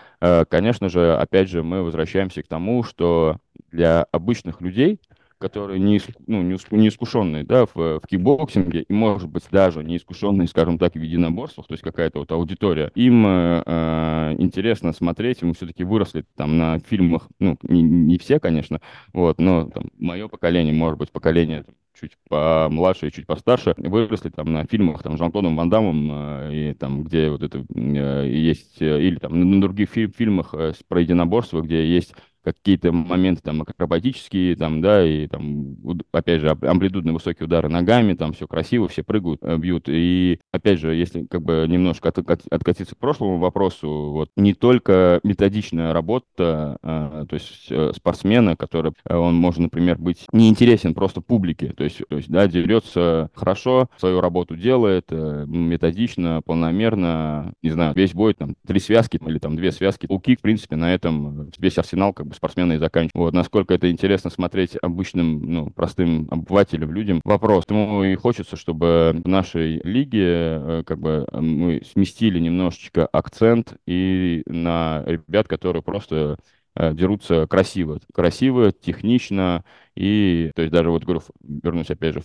Конечно 0.49 0.89
же, 0.89 1.15
опять 1.15 1.49
же, 1.49 1.63
мы 1.63 1.83
возвращаемся 1.83 2.43
к 2.43 2.49
тому, 2.49 2.83
что 2.83 3.39
для 3.71 4.07
обычных 4.13 4.61
людей– 4.61 5.01
которые 5.43 5.81
не, 5.81 6.01
ну, 6.29 6.41
не, 6.43 6.57
не 6.71 6.89
искушенные 6.89 7.43
да, 7.43 7.67
в, 7.67 7.75
в 7.75 8.03
кикбоксинге, 8.07 8.83
и, 8.89 8.93
может 8.93 9.29
быть, 9.29 9.43
даже 9.51 9.83
не 9.83 9.97
искушенные, 9.97 10.47
скажем 10.47 10.79
так, 10.79 10.95
в 10.95 11.03
единоборствах, 11.03 11.67
то 11.67 11.75
есть 11.75 11.83
какая-то 11.83 12.21
вот 12.21 12.31
аудитория, 12.31 12.93
им 12.95 13.27
э, 13.27 13.63
э 13.67 14.37
интересно 14.39 14.93
смотреть, 14.93 15.43
мы 15.43 15.55
все-таки 15.55 15.83
выросли 15.83 16.25
там 16.37 16.57
на 16.57 16.79
фильмах, 16.79 17.29
ну, 17.41 17.59
не, 17.65 17.83
не 17.83 18.19
все, 18.19 18.39
конечно, 18.39 18.81
вот, 19.13 19.41
но 19.41 19.69
там, 19.69 19.91
мое 19.99 20.29
поколение, 20.29 20.73
может 20.73 20.99
быть, 20.99 21.11
поколение 21.11 21.65
чуть 22.01 22.13
помладше 22.29 23.09
и 23.09 23.13
чуть 23.13 23.27
постарше, 23.27 23.75
выросли 23.77 24.31
там 24.31 24.53
на 24.53 24.65
фильмах 24.65 25.03
там 25.03 25.19
Жан-Клодом 25.19 25.57
Ван 25.57 25.69
Дамом, 25.69 26.09
э, 26.13 26.51
и 26.55 26.75
там, 26.75 27.03
где 27.03 27.31
вот 27.31 27.43
это 27.43 27.65
э, 27.75 28.29
есть, 28.29 28.81
или 28.81 29.17
там 29.17 29.39
на 29.39 29.61
других 29.61 29.91
фи- 29.91 30.13
фильмах 30.17 30.55
про 30.87 31.01
единоборство, 31.01 31.61
где 31.63 31.85
есть 31.85 32.15
какие-то 32.43 32.93
моменты 32.93 33.43
там 33.43 33.63
акробатические, 33.63 34.57
там, 34.57 34.81
да, 34.81 35.07
и 35.07 35.27
там, 35.27 35.77
опять 36.13 36.41
же, 36.41 36.51
амплитудные 36.51 37.13
высокие 37.13 37.47
удары 37.47 37.69
ногами, 37.69 38.15
там 38.15 38.33
все 38.33 38.47
красиво, 38.47 38.89
все 38.89 39.03
прыгают, 39.03 39.41
э, 39.43 39.57
бьют. 39.57 39.85
И, 39.89 40.41
опять 40.53 40.79
же, 40.79 40.95
если 40.95 41.25
как 41.27 41.43
бы 41.43 41.67
немножко 41.69 42.09
от, 42.09 42.19
от, 42.19 42.43
откатиться 42.51 42.95
к 42.95 42.99
прошлому 42.99 43.39
вопросу, 43.39 44.11
вот, 44.13 44.31
не 44.37 44.55
только 44.55 45.21
методичная 45.23 45.93
работа, 45.93 46.79
а, 46.83 47.25
то 47.27 47.35
есть 47.35 47.67
э, 47.71 47.93
спортсмена, 47.95 48.57
который, 48.57 48.93
он 49.09 49.35
может, 49.37 49.61
например, 49.61 49.99
быть 49.99 50.27
неинтересен 50.33 50.95
просто 50.95 51.21
публике, 51.21 51.73
то 51.77 51.85
есть, 51.85 52.03
то 52.09 52.17
есть 52.17 52.29
да, 52.29 52.47
дерется 52.47 53.31
хорошо, 53.35 53.89
свою 53.97 54.21
работу 54.21 54.57
делает, 54.57 55.11
методично, 55.11 56.43
полномерно, 56.45 57.53
не 57.63 57.71
знаю, 57.71 57.95
весь 57.95 58.15
бой, 58.15 58.35
там, 58.35 58.55
три 58.67 58.81
связки 58.81 59.21
или 59.25 59.39
там 59.39 59.57
две 59.57 59.73
связки. 59.73 60.07
У 60.09 60.19
Кик, 60.19 60.41
в 60.41 60.43
принципе, 60.43 60.77
на 60.77 60.93
этом 60.93 61.51
весь 61.59 61.79
арсенал 61.79 62.13
как 62.13 62.27
спортсмены 62.35 62.75
и 62.75 62.79
заканчивают. 62.79 63.15
Вот, 63.15 63.35
насколько 63.35 63.75
это 63.75 63.91
интересно 63.91 64.31
смотреть 64.31 64.77
обычным, 64.81 65.43
ну, 65.43 65.71
простым 65.71 66.29
обывателям, 66.31 66.93
людям, 66.93 67.21
вопрос. 67.25 67.65
Поэтому 67.67 68.05
и 68.05 68.15
хочется, 68.15 68.57
чтобы 68.57 69.21
в 69.25 69.29
нашей 69.29 69.81
лиге 69.85 70.25
э, 70.25 70.83
как 70.87 70.99
бы 70.99 71.27
мы 71.33 71.83
сместили 71.91 72.39
немножечко 72.39 73.07
акцент 73.07 73.77
и 73.87 74.43
на 74.47 75.03
ребят, 75.07 75.49
которые 75.49 75.83
просто 75.83 76.39
э, 76.75 76.95
дерутся 76.95 77.47
красиво. 77.47 78.01
Красиво, 78.13 78.73
технично, 78.73 79.65
и, 79.97 80.51
то 80.55 80.63
есть 80.63 80.73
даже 80.73 80.91
вот, 80.91 81.05
говорю, 81.05 81.23
вернусь 81.43 81.91
опять 81.91 82.15
же 82.15 82.23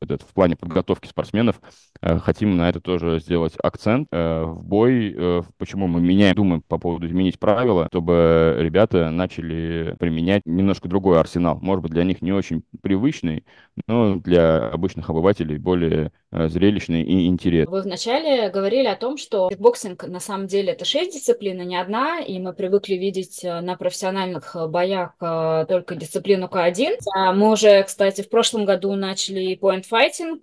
этот, 0.00 0.22
в 0.22 0.32
плане 0.32 0.56
подготовки 0.56 1.08
спортсменов, 1.08 1.60
хотим 2.02 2.56
на 2.56 2.68
это 2.68 2.80
тоже 2.80 3.20
сделать 3.20 3.54
акцент 3.62 4.08
э, 4.10 4.42
в 4.44 4.64
бой. 4.64 5.14
Э, 5.16 5.42
почему 5.58 5.86
мы 5.86 6.00
меняем, 6.00 6.34
думаем 6.34 6.62
по 6.62 6.78
поводу 6.78 7.06
изменить 7.06 7.38
правила, 7.38 7.86
чтобы 7.90 8.56
ребята 8.58 9.10
начали 9.10 9.94
применять 9.98 10.42
немножко 10.46 10.88
другой 10.88 11.20
арсенал. 11.20 11.58
Может 11.60 11.82
быть, 11.82 11.92
для 11.92 12.04
них 12.04 12.22
не 12.22 12.32
очень 12.32 12.62
привычный, 12.82 13.44
но 13.86 14.16
для 14.16 14.68
обычных 14.68 15.10
обывателей 15.10 15.58
более 15.58 16.12
зрелищный 16.32 17.02
и 17.02 17.26
интересный. 17.26 17.70
Вы 17.70 17.82
вначале 17.82 18.50
говорили 18.50 18.86
о 18.86 18.96
том, 18.96 19.16
что 19.16 19.48
кикбоксинг 19.50 20.04
на 20.06 20.20
самом 20.20 20.46
деле 20.46 20.72
это 20.72 20.84
шесть 20.84 21.14
дисциплин, 21.14 21.60
а 21.60 21.64
не 21.64 21.76
одна, 21.76 22.20
и 22.20 22.38
мы 22.38 22.52
привыкли 22.52 22.94
видеть 22.94 23.40
на 23.42 23.76
профессиональных 23.76 24.56
боях 24.68 25.16
только 25.18 25.96
дисциплину 25.96 26.46
К1. 26.46 26.98
А 27.14 27.32
мы 27.32 27.50
уже, 27.50 27.82
кстати, 27.82 28.22
в 28.22 28.30
прошлом 28.30 28.64
году 28.64 28.94
начали 28.94 29.58
point 29.60 29.84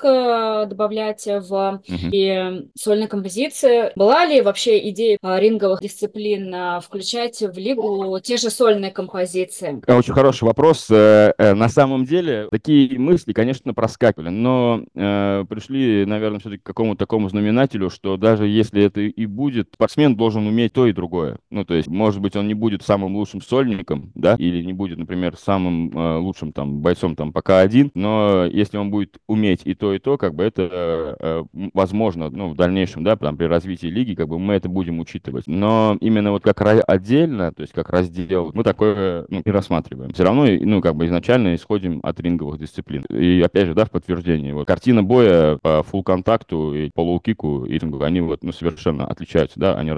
э, 0.03 0.65
добавлять 0.65 1.25
в 1.25 1.46
uh-huh. 1.53 2.09
и 2.11 2.67
сольные 2.75 3.07
композиции. 3.07 3.91
Была 3.95 4.25
ли 4.25 4.41
вообще 4.41 4.89
идея 4.89 5.17
э, 5.21 5.39
ринговых 5.39 5.81
дисциплин 5.81 6.53
э, 6.53 6.79
включать 6.81 7.41
в 7.41 7.57
лигу 7.57 8.19
те 8.21 8.37
же 8.37 8.49
сольные 8.49 8.91
композиции? 8.91 9.81
Очень 9.87 10.13
хороший 10.13 10.43
вопрос. 10.43 10.89
На 10.89 11.69
самом 11.69 12.05
деле 12.05 12.47
такие 12.51 12.97
мысли, 12.99 13.33
конечно, 13.33 13.73
проскакивали, 13.73 14.29
но 14.29 14.83
пришли, 14.93 16.05
наверное, 16.05 16.39
все-таки 16.39 16.61
к 16.61 16.65
какому-то 16.65 16.99
такому 16.99 17.29
знаменателю, 17.29 17.89
что 17.89 18.17
даже 18.17 18.47
если 18.47 18.83
это 18.83 19.01
и 19.01 19.25
будет, 19.25 19.69
спортсмен 19.73 20.15
должен 20.15 20.47
уметь 20.47 20.73
то 20.73 20.87
и 20.87 20.93
другое. 20.93 21.37
Ну, 21.49 21.65
то 21.65 21.73
есть, 21.73 21.87
может 21.87 22.21
быть, 22.21 22.35
он 22.35 22.47
не 22.47 22.53
будет 22.53 22.83
самым 22.83 23.15
лучшим 23.15 23.41
сольником, 23.41 24.11
да, 24.15 24.35
или 24.37 24.63
не 24.63 24.73
будет, 24.73 24.97
например, 24.97 25.35
самым 25.37 25.91
лучшим 26.19 26.51
там 26.53 26.81
бойцом 26.81 27.15
там 27.15 27.33
пока 27.33 27.59
один, 27.59 27.91
но 27.93 28.45
если 28.45 28.77
он 28.77 28.91
будет 28.91 29.17
уметь 29.27 29.61
и 29.65 29.73
то, 29.73 29.93
и 29.93 29.99
то, 29.99 30.17
как 30.17 30.35
бы 30.35 30.43
это 30.43 31.17
э, 31.19 31.36
возможно, 31.73 32.29
ну, 32.29 32.49
в 32.49 32.55
дальнейшем, 32.55 33.03
да, 33.03 33.15
там, 33.15 33.37
при 33.37 33.45
развитии 33.45 33.87
лиги, 33.87 34.15
как 34.15 34.27
бы 34.27 34.39
мы 34.39 34.53
это 34.53 34.69
будем 34.69 34.99
учитывать. 34.99 35.45
Но 35.47 35.97
именно 36.01 36.31
вот 36.31 36.43
как 36.43 36.61
отдельно, 36.87 37.51
то 37.51 37.61
есть 37.61 37.73
как 37.73 37.89
раздел, 37.89 38.51
мы 38.53 38.63
такое, 38.63 39.25
ну, 39.29 39.41
не 39.43 39.51
рассматриваем. 39.51 40.13
Все 40.13 40.23
равно, 40.23 40.45
ну, 40.45 40.81
как 40.81 40.95
бы 40.95 41.05
изначально 41.05 41.55
исходим 41.55 41.99
от 42.03 42.19
ринговых 42.19 42.59
дисциплин. 42.59 43.03
И 43.09 43.41
опять 43.41 43.67
же, 43.67 43.73
да, 43.73 43.85
в 43.85 43.91
подтверждение, 43.91 44.53
вот 44.53 44.67
картина 44.67 45.03
боя 45.03 45.57
по 45.61 45.83
full 45.83 46.03
контакту 46.03 46.73
и 46.73 46.89
по 46.93 47.01
лоу-кику 47.01 47.65
и 47.65 47.77
рингу, 47.77 48.01
они 48.01 48.21
вот, 48.21 48.43
ну, 48.43 48.51
совершенно 48.51 49.05
отличаются, 49.05 49.59
да, 49.59 49.75
они 49.75 49.93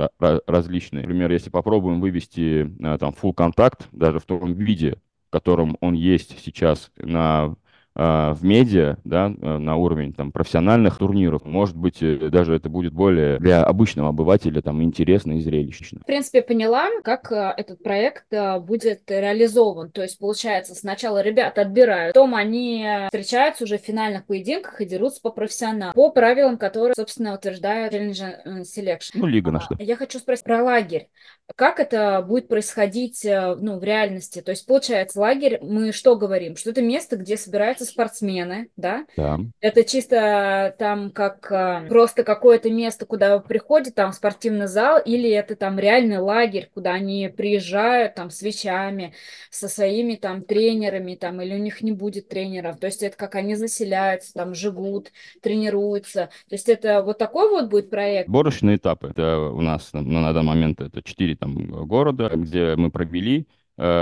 различные. 0.48 1.02
Например, 1.02 1.32
если 1.32 1.50
попробуем 1.50 2.02
вывести 2.02 2.72
э, 2.80 2.98
там 2.98 3.14
full 3.22 3.34
contact, 3.34 3.88
даже 3.92 4.20
в 4.20 4.26
том 4.26 4.54
виде, 4.54 4.98
в 5.30 5.32
котором 5.32 5.78
он 5.80 5.94
есть 5.94 6.40
сейчас 6.44 6.92
на 6.98 7.56
в 8.00 8.40
медиа, 8.44 8.96
да, 9.04 9.28
э, 9.28 9.58
на 9.58 9.76
уровень 9.76 10.14
там 10.14 10.32
профессиональных 10.32 10.98
турниров. 10.98 11.44
Может 11.44 11.76
быть, 11.76 12.02
э, 12.02 12.30
даже 12.30 12.56
это 12.56 12.70
будет 12.70 12.94
более 12.94 13.40
для 13.40 13.62
обычного 13.64 14.10
обывателя 14.10 14.62
там 14.62 14.82
интересно 14.82 15.34
и 15.34 15.42
зрелищно. 15.42 16.00
В 16.00 16.06
принципе, 16.06 16.42
поняла, 16.42 16.88
как 17.04 17.30
э, 17.32 17.54
этот 17.58 17.84
проект 17.84 18.26
будет 18.62 19.02
реализован. 19.10 19.92
То 19.92 20.02
есть, 20.02 20.18
получается, 20.18 20.76
сначала 20.76 21.22
ребята 21.22 21.62
отбирают, 21.62 22.14
потом 22.14 22.36
они 22.36 22.88
встречаются 23.08 23.66
уже 23.66 23.78
в 23.78 23.82
финальных 23.82 24.26
поединках 24.26 24.80
и 24.80 24.86
дерутся 24.86 25.22
по 25.22 25.32
профессионалам, 25.32 25.94
по 25.94 26.10
правилам, 26.10 26.58
которые, 26.58 26.94
собственно, 26.96 27.36
утверждает 27.36 27.94
Challenge 27.94 28.64
Selection. 28.64 29.12
Ну, 29.16 29.26
лига 29.26 29.52
наша. 29.52 29.76
Я 29.78 29.96
хочу 29.98 30.20
спросить 30.20 30.46
про 30.46 30.64
лагерь. 30.64 31.10
Как 31.56 31.80
это 31.80 32.24
будет 32.26 32.48
происходить 32.48 33.26
ну, 33.26 33.80
в 33.80 33.84
реальности? 33.84 34.42
То 34.42 34.52
есть, 34.52 34.66
получается, 34.66 35.20
лагерь, 35.20 35.60
мы 35.62 35.92
что 35.92 36.16
говорим? 36.16 36.56
Что 36.56 36.70
это 36.70 36.82
место, 36.82 37.18
где 37.18 37.36
собираются 37.38 37.89
спортсмены, 37.90 38.70
да? 38.78 39.06
Да. 39.18 39.40
Это 39.60 39.84
чисто 39.84 40.76
там 40.78 41.12
как 41.12 41.52
а, 41.52 41.86
просто 41.88 42.24
какое-то 42.24 42.72
место, 42.72 43.06
куда 43.06 43.40
приходит 43.40 43.96
там 43.96 44.14
спортивный 44.14 44.68
зал, 44.68 45.00
или 45.04 45.30
это 45.30 45.56
там 45.56 45.80
реальный 45.80 46.20
лагерь, 46.20 46.70
куда 46.74 46.94
они 46.94 47.32
приезжают 47.36 48.16
там 48.16 48.30
с 48.30 48.42
вещами, 48.42 49.14
со 49.50 49.68
своими 49.68 50.16
там 50.16 50.44
тренерами, 50.44 51.16
там, 51.16 51.42
или 51.42 51.56
у 51.56 51.60
них 51.60 51.82
не 51.82 51.92
будет 51.92 52.30
тренеров. 52.30 52.80
То 52.80 52.88
есть 52.88 53.04
это 53.04 53.18
как 53.18 53.36
они 53.36 53.56
заселяются, 53.56 54.34
там 54.34 54.54
живут, 54.54 55.12
тренируются. 55.42 56.30
То 56.50 56.56
есть 56.56 56.70
это 56.70 57.04
вот 57.04 57.18
такой 57.18 57.50
вот 57.50 57.70
будет 57.70 57.90
проект. 57.90 58.30
Борочные 58.30 58.78
этапы. 58.78 59.10
Это 59.10 59.40
у 59.40 59.62
нас 59.62 59.90
на 59.94 60.34
данный 60.34 60.44
момент 60.44 60.82
это 60.82 61.02
четыре 61.04 61.36
там 61.36 61.88
города, 61.88 62.32
где 62.36 62.76
мы 62.76 62.92
провели 62.92 63.48
Э, 63.50 63.59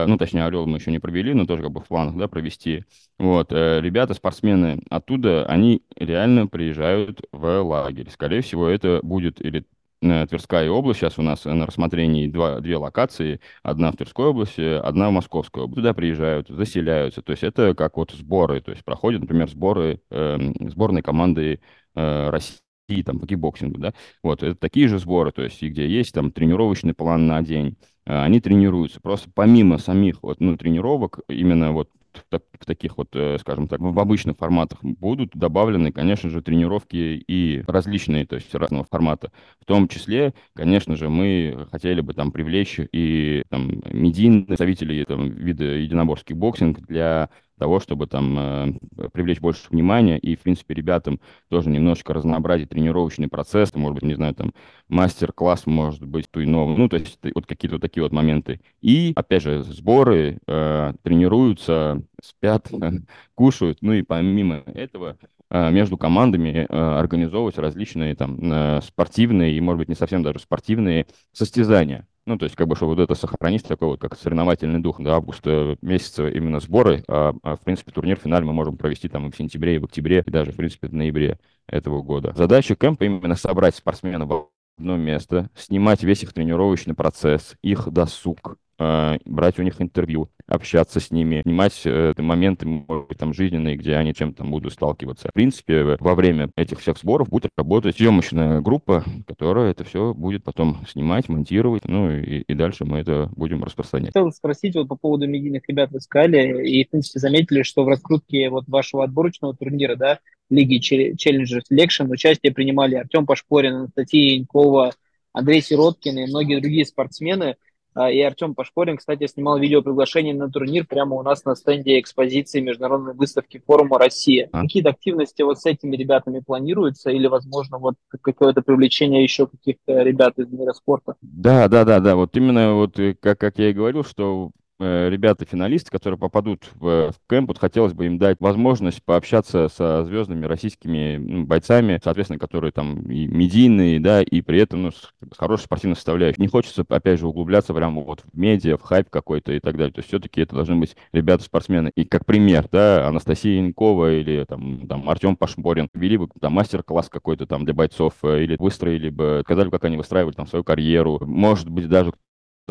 ну, 0.07 0.17
точнее, 0.17 0.45
Орел 0.45 0.65
мы 0.65 0.77
еще 0.77 0.91
не 0.91 0.99
провели, 0.99 1.33
но 1.33 1.45
тоже 1.45 1.63
как 1.63 1.71
бы 1.71 1.81
в 1.81 1.87
планах, 1.87 2.17
да, 2.17 2.27
провести. 2.27 2.85
Вот, 3.19 3.51
э, 3.51 3.79
ребята, 3.81 4.13
спортсмены 4.13 4.81
оттуда, 4.89 5.45
они 5.45 5.83
реально 5.95 6.47
приезжают 6.47 7.21
в 7.31 7.61
лагерь. 7.61 8.09
Скорее 8.11 8.41
всего, 8.41 8.67
это 8.67 8.99
будет 9.03 9.39
или 9.41 9.65
э, 10.01 10.27
Тверская 10.27 10.69
область, 10.69 10.99
сейчас 10.99 11.19
у 11.19 11.21
нас 11.21 11.45
на 11.45 11.65
рассмотрении 11.65 12.27
два, 12.27 12.59
две 12.59 12.77
локации, 12.77 13.39
одна 13.63 13.91
в 13.91 13.97
Тверской 13.97 14.27
области, 14.27 14.61
одна 14.61 15.09
в 15.09 15.13
Московской 15.13 15.63
области. 15.63 15.81
Туда 15.81 15.93
приезжают, 15.93 16.47
заселяются, 16.49 17.21
то 17.21 17.31
есть 17.31 17.43
это 17.43 17.75
как 17.75 17.97
вот 17.97 18.11
сборы, 18.11 18.61
то 18.61 18.71
есть 18.71 18.83
проходят, 18.83 19.21
например, 19.21 19.49
сборы 19.49 20.01
э, 20.09 20.37
сборной 20.69 21.01
команды 21.01 21.59
э, 21.95 22.29
России 22.29 22.57
и 22.87 23.03
там 23.03 23.19
по 23.19 23.27
кикбоксингу, 23.27 23.79
да, 23.79 23.93
вот, 24.23 24.43
это 24.43 24.55
такие 24.55 24.87
же 24.87 24.99
сборы, 24.99 25.31
то 25.31 25.43
есть, 25.43 25.61
и 25.61 25.69
где 25.69 25.87
есть 25.87 26.13
там 26.13 26.31
тренировочный 26.31 26.93
план 26.93 27.27
на 27.27 27.41
день, 27.41 27.77
а, 28.05 28.23
они 28.23 28.39
тренируются. 28.39 29.01
Просто 29.01 29.29
помимо 29.33 29.77
самих 29.77 30.23
вот, 30.23 30.39
ну, 30.39 30.57
тренировок, 30.57 31.19
именно 31.27 31.71
вот 31.71 31.89
в, 32.31 32.65
таких 32.65 32.97
вот, 32.97 33.09
э, 33.13 33.37
скажем 33.39 33.67
так, 33.67 33.79
в 33.79 33.99
обычных 33.99 34.37
форматах 34.37 34.79
будут 34.81 35.35
добавлены, 35.35 35.91
конечно 35.91 36.31
же, 36.31 36.41
тренировки 36.41 36.95
и 36.95 37.63
различные, 37.67 38.25
то 38.25 38.35
есть 38.35 38.53
разного 38.55 38.85
формата. 38.89 39.31
В 39.61 39.65
том 39.65 39.87
числе, 39.87 40.33
конечно 40.53 40.95
же, 40.95 41.09
мы 41.09 41.67
хотели 41.71 42.01
бы 42.01 42.13
там 42.13 42.31
привлечь 42.31 42.79
и 42.91 43.43
там 43.49 43.81
медийных 43.91 44.47
представителей 44.47 45.05
там, 45.05 45.29
вида 45.29 45.65
единоборств 45.65 46.33
кикбоксинг 46.33 46.79
для 46.87 47.29
того, 47.57 47.79
чтобы 47.79 48.07
там 48.07 48.37
э, 48.37 49.09
привлечь 49.11 49.39
больше 49.39 49.69
внимания 49.69 50.17
и, 50.17 50.35
в 50.35 50.41
принципе, 50.41 50.73
ребятам 50.73 51.19
тоже 51.49 51.69
немножечко 51.69 52.13
разнообразить 52.13 52.69
тренировочный 52.69 53.27
процесс, 53.27 53.73
может 53.75 53.95
быть, 53.95 54.03
не 54.03 54.15
знаю, 54.15 54.35
там, 54.35 54.53
мастер-класс, 54.89 55.65
может 55.65 56.03
быть, 56.05 56.29
то 56.29 56.43
иного, 56.43 56.75
ну, 56.75 56.89
то 56.89 56.97
есть 56.97 57.19
вот 57.35 57.45
какие-то 57.45 57.75
вот 57.75 57.81
такие 57.81 58.03
вот 58.03 58.11
моменты. 58.11 58.61
И, 58.81 59.13
опять 59.15 59.43
же, 59.43 59.63
сборы, 59.63 60.39
э, 60.47 60.93
тренируются, 61.03 62.03
спят, 62.21 62.69
кушают, 63.35 63.79
ну 63.81 63.93
и 63.93 64.01
помимо 64.01 64.63
этого 64.67 65.17
э, 65.49 65.71
между 65.71 65.97
командами 65.97 66.65
э, 66.67 66.75
организовывать 66.75 67.57
различные 67.57 68.15
там 68.15 68.39
э, 68.51 68.81
спортивные 68.83 69.53
и, 69.53 69.61
может 69.61 69.79
быть, 69.79 69.89
не 69.89 69.95
совсем 69.95 70.23
даже 70.23 70.39
спортивные 70.39 71.07
состязания. 71.31 72.07
Ну, 72.27 72.37
то 72.37 72.43
есть, 72.43 72.57
как 72.57 72.67
бы, 72.67 72.75
чтобы 72.75 72.95
вот 72.95 73.01
это 73.01 73.15
сохранить, 73.15 73.63
такой 73.63 73.87
вот, 73.87 74.01
как 74.01 74.17
соревновательный 74.17 74.81
дух 74.81 75.01
до 75.01 75.15
августа 75.15 75.77
месяца 75.81 76.27
именно 76.27 76.59
сборы, 76.59 77.01
а, 77.07 77.33
а 77.41 77.55
в 77.55 77.61
принципе, 77.61 77.93
турнир 77.93 78.17
финаль 78.17 78.43
мы 78.43 78.51
можем 78.51 78.75
провести 78.75 79.07
там 79.07 79.27
и 79.27 79.31
в 79.31 79.37
сентябре, 79.37 79.75
и 79.75 79.79
в 79.79 79.85
октябре, 79.85 80.23
и 80.25 80.29
даже, 80.29 80.51
в 80.51 80.57
принципе, 80.57 80.89
в 80.89 80.93
ноябре 80.93 81.39
этого 81.67 82.01
года. 82.01 82.33
Задача 82.35 82.75
кемпа 82.75 83.05
именно 83.05 83.35
собрать 83.35 83.75
спортсменов 83.75 84.27
в 84.27 84.49
одно 84.77 84.97
место, 84.97 85.49
снимать 85.55 86.03
весь 86.03 86.23
их 86.23 86.33
тренировочный 86.33 86.95
процесс, 86.95 87.55
их 87.61 87.87
досуг, 87.89 88.57
брать 88.77 89.59
у 89.59 89.63
них 89.63 89.81
интервью, 89.81 90.29
общаться 90.47 90.99
с 90.99 91.11
ними, 91.11 91.41
снимать 91.41 91.81
э, 91.85 92.13
моменты, 92.17 92.65
может 92.65 93.07
быть, 93.07 93.17
там, 93.17 93.33
жизненные, 93.33 93.75
где 93.75 93.95
они 93.95 94.13
чем-то 94.13 94.43
будут 94.45 94.73
сталкиваться. 94.73 95.29
В 95.29 95.33
принципе, 95.33 95.97
во 95.99 96.15
время 96.15 96.49
этих 96.55 96.79
всех 96.79 96.97
сборов 96.97 97.29
будет 97.29 97.51
работать 97.57 97.97
съемочная 97.97 98.61
группа, 98.61 99.03
которая 99.27 99.71
это 99.71 99.83
все 99.83 100.13
будет 100.13 100.43
потом 100.43 100.85
снимать, 100.87 101.27
монтировать, 101.27 101.85
ну 101.85 102.11
и, 102.11 102.41
и 102.41 102.53
дальше 102.53 102.85
мы 102.85 102.99
это 102.99 103.29
будем 103.35 103.63
распространять. 103.63 104.13
Хотел 104.13 104.31
спросить 104.31 104.75
вот 104.75 104.87
по 104.87 104.95
поводу 104.95 105.27
медийных 105.27 105.63
ребят 105.67 105.91
вы 105.91 105.99
сказали, 105.99 106.65
и, 106.67 106.85
в 106.85 106.89
принципе, 106.89 107.19
заметили, 107.19 107.63
что 107.63 107.83
в 107.83 107.87
раскрутке 107.89 108.49
вот 108.49 108.67
вашего 108.67 109.03
отборочного 109.03 109.55
турнира, 109.55 109.95
да, 109.95 110.19
Лиги 110.49 110.79
Challenger 110.79 111.61
Selection 111.69 112.09
участие 112.09 112.53
принимали 112.53 112.95
Артем 112.95 113.25
Пашпорин, 113.25 113.75
Анастасия 113.75 114.35
Янькова, 114.35 114.93
Андрей 115.33 115.61
Сироткин 115.61 116.17
и 116.19 116.27
многие 116.27 116.61
другие 116.61 116.85
спортсмены– 116.85 117.57
а, 117.65 117.66
и 118.05 118.21
Артем 118.21 118.53
Пашпорин, 118.53 118.97
кстати, 118.97 119.27
снимал 119.27 119.57
видео 119.57 119.81
приглашение 119.81 120.35
на 120.35 120.49
турнир 120.49 120.85
прямо 120.85 121.15
у 121.15 121.23
нас 121.23 121.45
на 121.45 121.55
стенде 121.55 121.99
экспозиции 121.99 122.59
международной 122.59 123.13
выставки 123.13 123.61
форума 123.65 123.97
Россия. 123.97 124.49
А? 124.51 124.61
Какие-то 124.61 124.89
активности 124.89 125.41
вот 125.41 125.59
с 125.59 125.65
этими 125.65 125.95
ребятами 125.95 126.39
планируются 126.39 127.09
или, 127.09 127.27
возможно, 127.27 127.77
вот 127.77 127.95
какое-то 128.21 128.61
привлечение 128.61 129.23
еще 129.23 129.47
каких-то 129.47 130.01
ребят 130.03 130.37
из 130.37 130.51
мира 130.51 130.73
спорта? 130.73 131.15
Да, 131.21 131.67
да, 131.67 131.85
да, 131.85 131.99
да. 131.99 132.15
Вот 132.15 132.37
именно 132.37 132.75
вот 132.75 132.99
э, 132.99 133.15
как, 133.19 133.39
как 133.39 133.57
я 133.57 133.69
и 133.69 133.73
говорил, 133.73 134.03
что 134.03 134.51
ребята-финалисты, 134.79 135.91
которые 135.91 136.19
попадут 136.19 136.69
в, 136.75 137.11
в 137.11 137.15
кемп, 137.29 137.49
вот 137.49 137.57
хотелось 137.57 137.93
бы 137.93 138.05
им 138.05 138.17
дать 138.17 138.37
возможность 138.39 139.03
пообщаться 139.03 139.69
со 139.69 140.03
звездными 140.05 140.45
российскими 140.45 141.17
ну, 141.17 141.45
бойцами, 141.45 141.99
соответственно, 142.03 142.39
которые 142.39 142.71
там 142.71 143.01
и 143.09 143.27
медийные, 143.27 143.99
да, 143.99 144.21
и 144.21 144.41
при 144.41 144.59
этом 144.59 144.83
ну, 144.83 144.91
с, 144.91 145.13
с 145.33 145.37
хорошей 145.37 145.63
спортивной 145.63 145.95
составляющей. 145.95 146.41
Не 146.41 146.47
хочется, 146.47 146.85
опять 146.87 147.19
же, 147.19 147.27
углубляться 147.27 147.73
прямо 147.73 148.01
вот 148.01 148.23
в 148.31 148.37
медиа, 148.37 148.77
в 148.77 148.81
хайп 148.81 149.09
какой-то 149.09 149.53
и 149.53 149.59
так 149.59 149.77
далее. 149.77 149.93
То 149.93 149.99
есть 149.99 150.09
все-таки 150.09 150.41
это 150.41 150.55
должны 150.55 150.75
быть 150.75 150.95
ребята-спортсмены. 151.11 151.91
И 151.95 152.05
как 152.05 152.25
пример, 152.25 152.67
да, 152.71 153.07
Анастасия 153.07 153.57
Янкова 153.61 154.13
или 154.13 154.45
там, 154.45 154.87
там 154.87 155.09
Артем 155.09 155.35
Пашборин 155.35 155.89
вели 155.93 156.17
бы 156.17 156.29
там 156.39 156.53
мастер-класс 156.53 157.09
какой-то 157.09 157.45
там 157.45 157.65
для 157.65 157.73
бойцов 157.73 158.13
э, 158.23 158.43
или 158.43 158.55
выстроили 158.59 159.09
бы, 159.09 159.41
сказали, 159.43 159.69
как 159.69 159.83
они 159.85 159.97
выстраивали 159.97 160.33
там 160.33 160.47
свою 160.47 160.63
карьеру. 160.63 161.19
Может 161.25 161.69
быть, 161.69 161.87
даже 161.89 162.11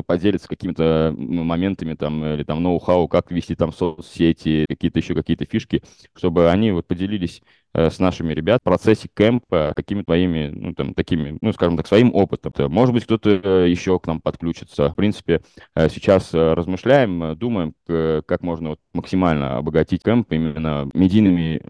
поделится 0.02 0.48
какими-то 0.48 1.14
моментами 1.16 1.94
там 1.94 2.24
или 2.24 2.42
там 2.44 2.62
ноу-хау, 2.62 3.08
как 3.08 3.30
вести 3.30 3.54
там 3.54 3.72
соцсети, 3.72 4.66
какие-то 4.68 4.98
еще 4.98 5.14
какие-то 5.14 5.44
фишки, 5.44 5.82
чтобы 6.14 6.50
они 6.50 6.72
вот 6.72 6.86
поделились 6.86 7.42
с 7.76 7.99
нашими 7.99 8.33
ребят 8.33 8.61
в 8.61 8.64
процессе 8.64 9.09
кемпа 9.14 9.73
какими 9.76 10.02
твоими, 10.02 10.50
ну, 10.54 10.75
там, 10.75 10.95
такими, 10.95 11.37
ну, 11.40 11.52
скажем 11.52 11.76
так, 11.76 11.87
своим 11.87 12.14
опытом. 12.14 12.52
Может 12.73 12.95
быть, 12.95 13.04
кто-то 13.04 13.30
э, 13.30 13.68
еще 13.68 13.99
к 13.99 14.06
нам 14.06 14.21
подключится. 14.21 14.90
В 14.90 14.95
принципе, 14.95 15.42
э, 15.75 15.88
сейчас 15.88 16.33
размышляем, 16.33 17.37
думаем, 17.37 17.75
как 17.87 18.42
можно 18.42 18.71
вот 18.71 18.80
максимально 18.95 19.59
обогатить 19.59 20.02
кемп 20.02 20.33
именно 20.33 20.88
медийными 20.95 21.61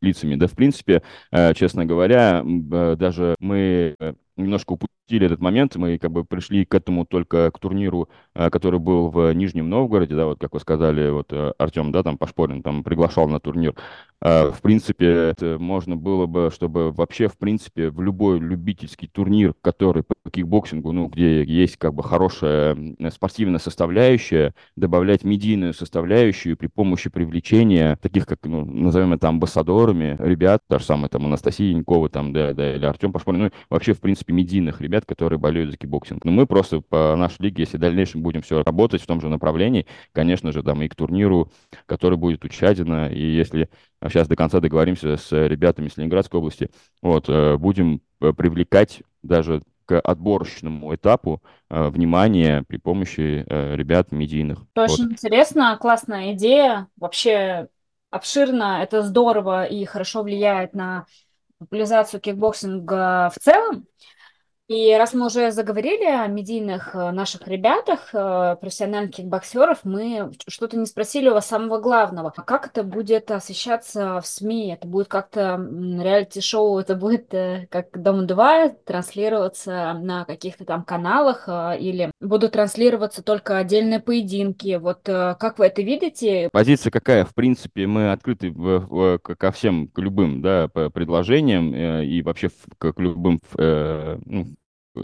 лицами. 0.00 0.36
Да, 0.36 0.46
в 0.46 0.52
принципе, 0.52 1.02
честно 1.54 1.84
говоря, 1.84 2.42
даже 2.44 3.34
мы 3.38 3.96
немножко 4.40 4.72
упустили 4.72 5.26
этот 5.26 5.40
момент. 5.40 5.76
Мы 5.76 5.98
как 5.98 6.10
бы 6.10 6.24
пришли 6.24 6.64
к 6.64 6.74
этому 6.74 7.04
только 7.04 7.50
к 7.50 7.58
турниру, 7.58 8.08
э, 8.29 8.29
который 8.48 8.80
был 8.80 9.10
в 9.10 9.32
Нижнем 9.34 9.68
Новгороде, 9.68 10.14
да, 10.14 10.26
вот 10.26 10.38
как 10.38 10.54
вы 10.54 10.60
сказали, 10.60 11.10
вот 11.10 11.32
э, 11.32 11.52
Артем, 11.58 11.92
да, 11.92 12.02
там 12.02 12.16
Пашпорин 12.16 12.62
там 12.62 12.82
приглашал 12.82 13.28
на 13.28 13.40
турнир. 13.40 13.74
А, 14.22 14.50
в 14.50 14.60
принципе, 14.60 15.06
это 15.06 15.56
можно 15.58 15.96
было 15.96 16.26
бы, 16.26 16.50
чтобы 16.52 16.92
вообще, 16.92 17.28
в 17.28 17.38
принципе, 17.38 17.90
в 17.90 18.02
любой 18.02 18.38
любительский 18.38 19.08
турнир, 19.08 19.54
который 19.62 20.02
по 20.02 20.14
кикбоксингу, 20.30 20.92
ну, 20.92 21.08
где 21.08 21.42
есть 21.42 21.78
как 21.78 21.94
бы 21.94 22.02
хорошая 22.02 22.76
спортивная 23.10 23.58
составляющая, 23.58 24.54
добавлять 24.76 25.24
медийную 25.24 25.72
составляющую 25.72 26.56
при 26.56 26.66
помощи 26.66 27.08
привлечения 27.10 27.96
таких, 28.02 28.26
как, 28.26 28.38
ну, 28.44 28.64
назовем 28.64 29.14
это 29.14 29.28
амбассадорами, 29.28 30.16
ребят, 30.18 30.62
та 30.68 30.78
же 30.78 30.84
самая 30.84 31.08
там 31.08 31.26
Анастасия 31.26 31.70
Янькова, 31.70 32.10
там, 32.10 32.32
да, 32.32 32.52
да, 32.52 32.74
или 32.74 32.84
Артем 32.84 33.12
Пашпорин, 33.12 33.40
ну, 33.40 33.50
вообще, 33.70 33.94
в 33.94 34.00
принципе, 34.00 34.32
медийных 34.32 34.80
ребят, 34.80 35.04
которые 35.06 35.38
болеют 35.38 35.70
за 35.70 35.78
кикбоксинг. 35.78 36.24
Но 36.24 36.32
мы 36.32 36.46
просто 36.46 36.82
по 36.82 37.16
нашей 37.16 37.42
лиге, 37.44 37.62
если 37.62 37.78
в 37.78 37.80
дальнейшем 37.80 38.22
будем 38.22 38.29
все 38.38 38.62
работать 38.62 39.02
в 39.02 39.06
том 39.06 39.20
же 39.20 39.28
направлении, 39.28 39.86
конечно 40.12 40.52
же, 40.52 40.62
там 40.62 40.82
и 40.82 40.88
к 40.88 40.94
турниру, 40.94 41.50
который 41.86 42.16
будет 42.16 42.44
у 42.44 42.48
Чадина, 42.48 43.08
и 43.08 43.20
если 43.20 43.68
сейчас 44.04 44.28
до 44.28 44.36
конца 44.36 44.60
договоримся 44.60 45.16
с 45.16 45.32
ребятами 45.32 45.88
из 45.88 45.96
Ленинградской 45.96 46.38
области, 46.38 46.70
вот, 47.02 47.28
э, 47.28 47.56
будем 47.56 48.00
э, 48.20 48.32
привлекать 48.32 49.02
даже 49.22 49.62
к 49.86 49.98
отборочному 49.98 50.94
этапу 50.94 51.42
э, 51.68 51.88
внимание 51.88 52.62
при 52.62 52.76
помощи 52.76 53.44
ребят 53.48 54.12
медийных. 54.12 54.58
Очень 54.76 55.04
вот. 55.04 55.12
интересно, 55.12 55.76
классная 55.80 56.32
идея, 56.34 56.86
вообще 56.96 57.68
обширно, 58.10 58.82
это 58.82 59.02
здорово 59.02 59.64
и 59.64 59.84
хорошо 59.84 60.22
влияет 60.22 60.74
на 60.74 61.06
популяризацию 61.58 62.20
кикбоксинга 62.20 63.30
в 63.34 63.38
целом. 63.40 63.86
И 64.70 64.94
раз 64.96 65.14
мы 65.14 65.26
уже 65.26 65.50
заговорили 65.50 66.04
о 66.04 66.28
медийных 66.28 66.94
э, 66.94 67.10
наших 67.10 67.48
ребятах, 67.48 68.10
э, 68.12 68.54
профессиональных 68.60 69.16
кикбоксеров, 69.16 69.80
мы 69.82 70.30
что-то 70.46 70.78
не 70.78 70.86
спросили 70.86 71.28
у 71.28 71.34
вас 71.34 71.48
самого 71.48 71.80
главного. 71.80 72.32
А 72.36 72.42
как 72.42 72.68
это 72.68 72.84
будет 72.84 73.32
освещаться 73.32 74.20
в 74.20 74.26
СМИ? 74.28 74.74
Это 74.74 74.86
будет 74.86 75.08
как-то 75.08 75.56
реалити-шоу, 75.60 76.78
это 76.78 76.94
будет 76.94 77.34
э, 77.34 77.66
как 77.68 78.00
Дом-2 78.00 78.76
транслироваться 78.84 79.92
на 79.94 80.24
каких-то 80.24 80.64
там 80.64 80.84
каналах 80.84 81.48
или 81.48 82.12
будут 82.20 82.52
транслироваться 82.52 83.24
только 83.24 83.58
отдельные 83.58 83.98
поединки? 83.98 84.76
Вот 84.76 85.00
как 85.02 85.58
вы 85.58 85.66
это 85.66 85.82
видите? 85.82 86.48
Позиция 86.52 86.92
какая? 86.92 87.24
В 87.24 87.34
принципе, 87.34 87.88
мы 87.88 88.12
открыты 88.12 88.54
ко 88.54 89.50
всем, 89.50 89.88
к 89.88 89.98
любым 89.98 90.42
да, 90.42 90.68
предложениям 90.68 91.74
и 91.74 92.22
вообще 92.22 92.50
к 92.78 92.94
любым 93.00 93.40
ну, 93.56 94.46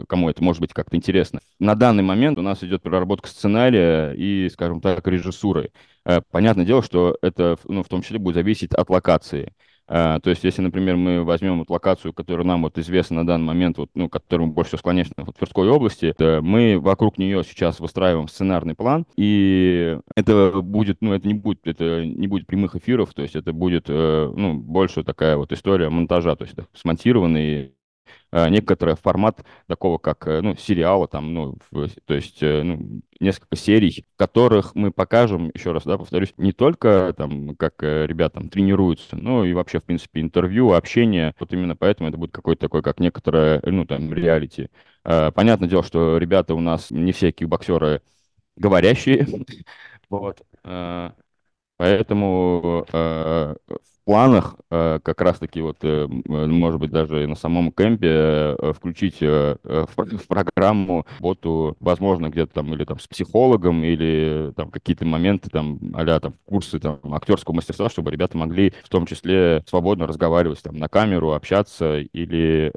кому 0.09 0.29
это 0.29 0.43
может 0.43 0.61
быть 0.61 0.73
как-то 0.73 0.97
интересно. 0.97 1.41
На 1.59 1.75
данный 1.75 2.03
момент 2.03 2.39
у 2.39 2.43
нас 2.43 2.63
идет 2.63 2.83
проработка 2.83 3.29
сценария 3.29 4.13
и, 4.13 4.49
скажем 4.53 4.81
так, 4.81 5.07
режиссуры. 5.07 5.71
Э, 6.05 6.21
понятное 6.31 6.65
дело, 6.65 6.83
что 6.83 7.17
это 7.23 7.57
ну, 7.65 7.83
в 7.83 7.89
том 7.89 8.03
числе 8.03 8.19
будет 8.19 8.35
зависеть 8.35 8.73
от 8.73 8.91
локации. 8.91 9.53
Uh, 9.89 10.19
то 10.21 10.31
есть, 10.31 10.43
если, 10.43 10.63
например, 10.63 10.97
мы 10.97 11.23
возьмем 11.23 11.61
вот 11.61 11.71
локацию, 11.71 12.13
которая 12.13 12.45
нам 12.45 12.63
вот 12.63 12.77
известна 12.77 13.19
на 13.19 13.25
данный 13.25 13.45
момент, 13.45 13.79
вот, 13.79 13.89
ну, 13.95 14.09
которую 14.09 14.49
мы 14.49 14.53
больше 14.53 14.71
всего 14.71 14.79
склоняемся 14.81 15.15
в 15.17 15.33
Тверской 15.33 15.69
области, 15.69 16.13
мы 16.41 16.81
вокруг 16.81 17.19
нее 17.19 17.45
сейчас 17.45 17.79
выстраиваем 17.79 18.27
сценарный 18.27 18.75
план, 18.75 19.07
и 19.17 19.97
это 20.17 20.61
будет, 20.61 20.97
ну, 21.03 21.13
это 21.13 21.29
не 21.29 21.35
будет, 21.35 21.61
это 21.69 22.05
не 22.05 22.27
будет 22.27 22.49
прямых 22.49 22.75
эфиров, 22.75 23.15
то 23.15 23.23
есть 23.23 23.37
это 23.37 23.53
будет, 23.53 23.89
ну, 23.89 24.55
больше 24.55 25.05
такая 25.05 25.37
вот 25.37 25.53
история 25.53 25.89
монтажа, 25.89 26.35
то 26.35 26.43
есть 26.43 26.57
смонтированный 26.75 27.67
Э, 27.67 27.76
некоторый 28.49 28.97
формат 28.97 29.45
такого, 29.67 29.99
как, 29.99 30.27
э, 30.27 30.41
ну, 30.43 30.55
сериала, 30.57 31.09
там, 31.09 31.33
ну, 31.35 31.57
то 32.05 32.15
есть, 32.15 32.43
э, 32.43 32.63
ну, 32.63 33.01
несколько 33.21 33.57
серий, 33.57 34.05
которых 34.17 34.75
мы 34.75 34.91
покажем, 34.91 35.51
еще 35.55 35.73
раз, 35.73 35.85
да, 35.85 35.97
повторюсь, 35.99 36.35
не 36.37 36.53
только 36.53 37.15
там, 37.17 37.57
как 37.57 37.83
ребята 37.83 38.41
тренируются, 38.49 39.17
но 39.17 39.45
и 39.45 39.53
вообще, 39.53 39.81
в 39.81 39.85
принципе, 39.85 40.21
интервью, 40.21 40.73
общение. 40.73 41.35
Вот 41.41 41.53
именно 41.53 41.77
поэтому 41.77 42.09
это 42.09 42.19
будет 42.19 42.33
какой-то 42.33 42.61
такой, 42.63 42.83
как 42.83 43.01
некоторое, 43.01 43.61
ну, 43.65 43.87
там, 43.87 44.13
реалити. 44.13 44.69
Понятное 45.03 45.69
дело, 45.69 45.83
что 45.85 46.19
ребята 46.19 46.55
у 46.55 46.61
нас 46.61 46.91
не 46.91 47.13
все 47.13 47.31
кикбоксеры 47.33 48.03
говорящие, 48.57 49.27
вот. 50.11 50.43
Поэтому 51.77 52.87
э, 52.93 53.55
планах 54.07 54.55
э, 54.71 55.01
как 55.03 55.21
раз-таки 55.21 55.61
вот, 55.61 55.79
э, 55.83 56.07
может 56.07 56.81
быть, 56.81 56.93
даже 56.93 57.27
на 57.27 57.35
самом 57.35 57.73
кемпе 57.73 58.09
э, 58.09 58.73
включить 58.73 59.21
в 59.21 60.27
программу 60.29 61.05
боту, 61.19 61.77
возможно, 61.81 62.31
где-то 62.31 62.55
там 62.55 62.73
или 62.73 62.85
там 62.85 63.01
с 63.01 63.09
психологом, 63.09 63.83
или 63.83 64.53
там 64.57 64.71
какие-то 64.71 65.05
моменты 65.05 65.51
там 65.51 65.81
а 65.93 66.21
там 66.21 66.35
курсы 66.45 66.79
там 66.79 67.01
актерского 67.13 67.55
мастерства, 67.55 67.91
чтобы 67.91 68.13
ребята 68.13 68.39
могли 68.39 68.73
в 68.85 68.89
том 68.89 69.07
числе 69.07 69.65
свободно 69.67 70.07
разговаривать 70.07 70.63
там 70.63 70.77
на 70.77 70.89
камеру, 70.89 71.33
общаться 71.33 71.99
или 71.99 72.73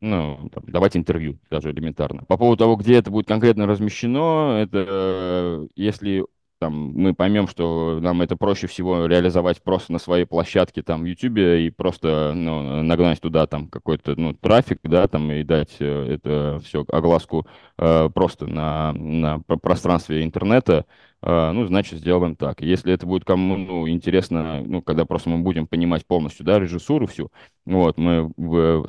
ну, 0.00 0.50
там, 0.52 0.62
давать 0.66 0.96
интервью 0.96 1.38
даже 1.50 1.72
элементарно. 1.72 2.22
По 2.28 2.36
поводу 2.36 2.58
того, 2.58 2.76
где 2.76 2.94
это 2.94 3.10
будет 3.10 3.26
конкретно 3.26 3.66
размещено, 3.66 4.56
это 4.60 5.66
если 5.74 6.24
там, 6.60 6.92
мы 6.94 7.14
поймем, 7.14 7.48
что 7.48 7.98
нам 8.00 8.20
это 8.20 8.36
проще 8.36 8.66
всего 8.66 9.06
реализовать 9.06 9.62
просто 9.62 9.92
на 9.92 9.98
своей 9.98 10.26
площадке 10.26 10.82
там 10.82 11.02
в 11.02 11.06
YouTube 11.06 11.38
и 11.38 11.70
просто 11.70 12.32
ну, 12.34 12.82
нагнать 12.82 13.20
туда 13.20 13.46
там 13.46 13.68
какой-то 13.68 14.14
ну, 14.16 14.34
трафик, 14.34 14.78
да, 14.82 15.08
там 15.08 15.32
и 15.32 15.42
дать 15.42 15.76
э, 15.80 16.14
это 16.14 16.60
все 16.62 16.84
огласку 16.88 17.46
э, 17.78 18.10
просто 18.12 18.46
на, 18.46 18.92
на 18.92 19.40
пространстве 19.40 20.22
интернета, 20.22 20.84
э, 21.22 21.50
ну, 21.52 21.66
значит, 21.66 21.98
сделаем 21.98 22.36
так. 22.36 22.60
Если 22.60 22.92
это 22.92 23.06
будет 23.06 23.24
кому 23.24 23.56
ну, 23.56 23.88
интересно, 23.88 24.62
ну, 24.62 24.82
когда 24.82 25.06
просто 25.06 25.30
мы 25.30 25.38
будем 25.38 25.66
понимать 25.66 26.06
полностью, 26.06 26.44
да, 26.44 26.60
режиссуру 26.60 27.06
всю, 27.06 27.32
вот, 27.64 27.96
мы 27.96 28.32
в, 28.36 28.86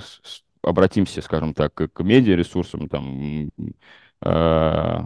обратимся, 0.62 1.21
скажем 1.21 1.53
так, 1.53 1.73
к, 1.73 2.03
медиаресурсам, 2.03 2.89
там, 2.89 3.49
э, 4.23 5.03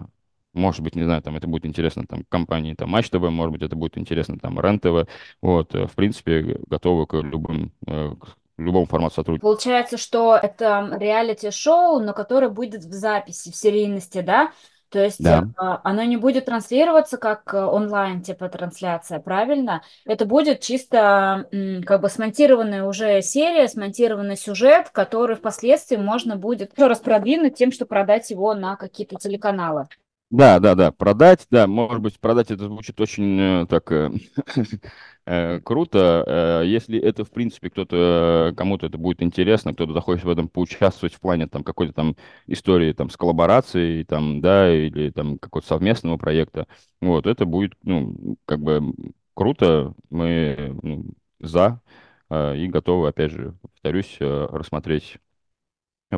может 0.56 0.82
быть, 0.82 0.96
не 0.96 1.04
знаю, 1.04 1.22
там 1.22 1.36
это 1.36 1.48
будет 1.48 1.66
интересно 1.66 2.06
там 2.08 2.24
компании 2.30 2.74
там 2.74 2.90
Матч 2.90 3.10
ТВ, 3.10 3.20
может 3.30 3.52
быть, 3.52 3.62
это 3.62 3.76
будет 3.76 3.98
интересно 3.98 4.38
там 4.40 4.60
РЕН 4.60 4.80
ТВ. 4.80 5.10
Вот, 5.42 5.76
э, 5.76 5.86
в 5.86 5.94
принципе, 5.94 6.60
готовы 6.68 7.06
к 7.06 7.14
любым 7.16 7.72
э, 7.86 8.12
к 8.20 8.38
любому 8.58 8.86
формату 8.86 9.16
сотрудничества. 9.16 9.48
Получается, 9.48 9.98
что 9.98 10.36
это 10.36 10.98
реалити-шоу, 10.98 12.00
но 12.00 12.14
которое 12.14 12.50
будет 12.50 12.86
в 12.86 12.94
записи, 12.94 13.52
в 13.52 13.56
серийности, 13.56 14.22
да? 14.22 14.52
То 14.90 15.04
есть 15.04 15.22
да. 15.22 15.44
э, 15.60 15.78
оно 15.84 16.04
не 16.04 16.16
будет 16.16 16.46
транслироваться 16.46 17.18
как 17.18 17.54
онлайн 17.54 18.22
типа 18.22 18.48
трансляция, 18.48 19.20
правильно? 19.20 19.82
Это 20.06 20.26
будет 20.26 20.62
чисто 20.62 21.50
как 21.86 22.02
бы 22.02 22.08
смонтированная 22.08 22.86
уже 22.86 23.22
серия, 23.22 23.68
смонтированный 23.68 24.38
сюжет, 24.38 24.90
который 24.92 25.36
впоследствии 25.36 25.98
можно 25.98 26.38
будет 26.38 26.72
еще 26.78 26.88
раз 26.88 27.00
продвинуть 27.00 27.56
тем, 27.56 27.74
что 27.74 27.86
продать 27.86 28.30
его 28.32 28.54
на 28.54 28.78
какие-то 28.78 29.18
телеканалы. 29.18 29.90
Да, 30.32 30.60
да, 30.60 30.76
да, 30.76 30.92
продать, 30.92 31.46
да, 31.52 31.68
может 31.68 32.02
быть, 32.02 32.20
продать 32.20 32.50
это 32.52 32.66
звучит 32.66 33.00
очень 33.00 33.40
э, 33.40 33.66
так 33.70 33.92
э, 33.92 34.10
э, 35.26 35.60
круто. 35.62 36.62
Если 36.66 37.00
это, 37.00 37.24
в 37.24 37.30
принципе, 37.32 37.70
кто-то, 37.70 38.54
кому-то 38.58 38.88
это 38.88 38.98
будет 38.98 39.22
интересно, 39.22 39.74
кто-то 39.74 39.94
захочет 39.94 40.26
в 40.26 40.30
этом 40.30 40.50
поучаствовать 40.50 41.14
в 41.14 41.20
плане 41.20 41.48
там 41.48 41.64
какой-то 41.64 41.94
там 41.94 42.16
истории 42.48 42.92
там 42.94 43.10
с 43.12 43.18
коллаборацией, 43.18 44.04
там, 44.04 44.42
да, 44.42 44.74
или 44.74 45.12
там 45.12 45.38
какого-то 45.38 45.68
совместного 45.68 46.18
проекта, 46.18 46.68
вот, 47.02 47.28
это 47.28 47.46
будет, 47.46 47.74
ну, 47.84 48.38
как 48.46 48.60
бы 48.62 48.94
круто, 49.36 49.94
мы 50.10 50.76
ну, 50.82 51.06
за 51.40 51.82
и 52.32 52.68
готовы, 52.68 53.08
опять 53.10 53.32
же, 53.32 53.56
повторюсь, 53.62 54.18
рассмотреть 54.20 55.18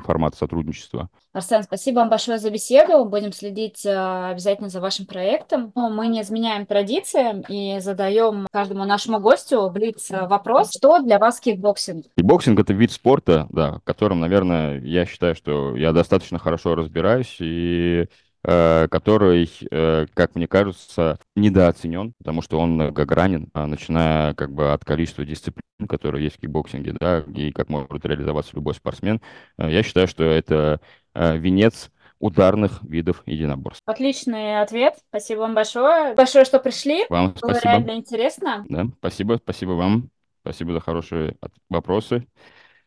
формат 0.02 0.36
сотрудничества. 0.36 1.10
Арсен, 1.34 1.64
спасибо 1.64 2.00
вам 2.00 2.10
большое 2.10 2.40
за 2.40 2.50
беседу. 2.50 3.06
Будем 3.06 3.32
следить 3.32 3.86
э, 3.86 4.30
обязательно 4.32 4.70
за 4.70 4.82
вашим 4.82 5.06
проектом. 5.06 5.72
Но 5.76 5.90
мы 5.90 6.08
не 6.08 6.22
изменяем 6.22 6.66
традициям 6.66 7.42
и 7.48 7.80
задаем 7.80 8.48
каждому 8.52 8.86
нашему 8.86 9.20
гостю 9.20 9.70
блиц 9.70 10.10
вопрос. 10.10 10.72
Что 10.76 11.00
для 11.00 11.20
вас 11.20 11.40
кикбоксинг? 11.40 12.06
Кикбоксинг— 12.16 12.60
это 12.62 12.74
вид 12.74 12.92
спорта, 12.92 13.48
да, 13.50 13.74
в 13.74 13.84
котором, 13.84 14.20
наверное, 14.20 14.80
я 14.82 15.06
считаю, 15.06 15.36
что 15.36 15.76
я 15.76 15.94
достаточно 15.94 16.40
хорошо 16.40 16.76
разбираюсь 16.76 17.38
и 17.40 17.88
Э, 17.98 18.06
который, 18.48 19.52
э, 19.70 20.06
как 20.14 20.36
мне 20.36 20.48
кажется, 20.48 21.20
недооценен, 21.36 22.14
потому 22.18 22.42
что 22.42 22.60
он 22.60 22.76
многогранен, 22.76 23.50
а 23.54 23.68
начиная 23.68 24.34
как 24.36 24.54
бы 24.54 24.72
от 24.72 24.86
количества 24.86 25.26
дисциплин, 25.26 25.88
которые 25.90 26.24
есть 26.24 26.38
в 26.38 26.40
кикбоксинге, 26.40 26.94
да, 26.98 27.26
и 27.36 27.52
как 27.52 27.68
может 27.68 28.06
реализоваться 28.06 28.56
любой 28.56 28.74
спортсмен. 28.74 29.22
Э, 29.58 29.70
я 29.70 29.84
считаю, 29.84 30.08
что 30.08 30.24
это 30.24 30.80
венец 31.14 31.92
ударных 32.20 32.82
видов 32.84 33.24
единоборств. 33.26 33.82
Отличный 33.86 34.62
ответ. 34.62 34.96
Спасибо 35.10 35.40
вам 35.42 35.56
большое. 35.56 36.14
Большое, 36.14 36.46
что 36.46 36.60
пришли. 36.60 37.06
Вам 37.10 37.34
Было 37.42 37.54
спасибо. 37.54 37.72
реально 37.72 37.92
интересно. 37.98 38.66
Да, 38.70 38.86
спасибо, 39.00 39.40
спасибо 39.44 39.72
вам. 39.72 40.10
Спасибо 40.42 40.74
за 40.74 40.80
хорошие 40.80 41.36
вопросы. 41.70 42.26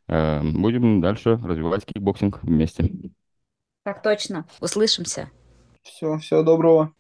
Будем 0.08 1.00
дальше 1.00 1.38
развивать 1.44 1.84
кикбоксинг 1.84 2.42
вместе. 2.42 2.90
Так 3.84 4.02
точно. 4.02 4.46
Услышимся. 4.60 5.30
Все, 5.82 6.16
всего 6.18 6.42
доброго. 6.42 6.94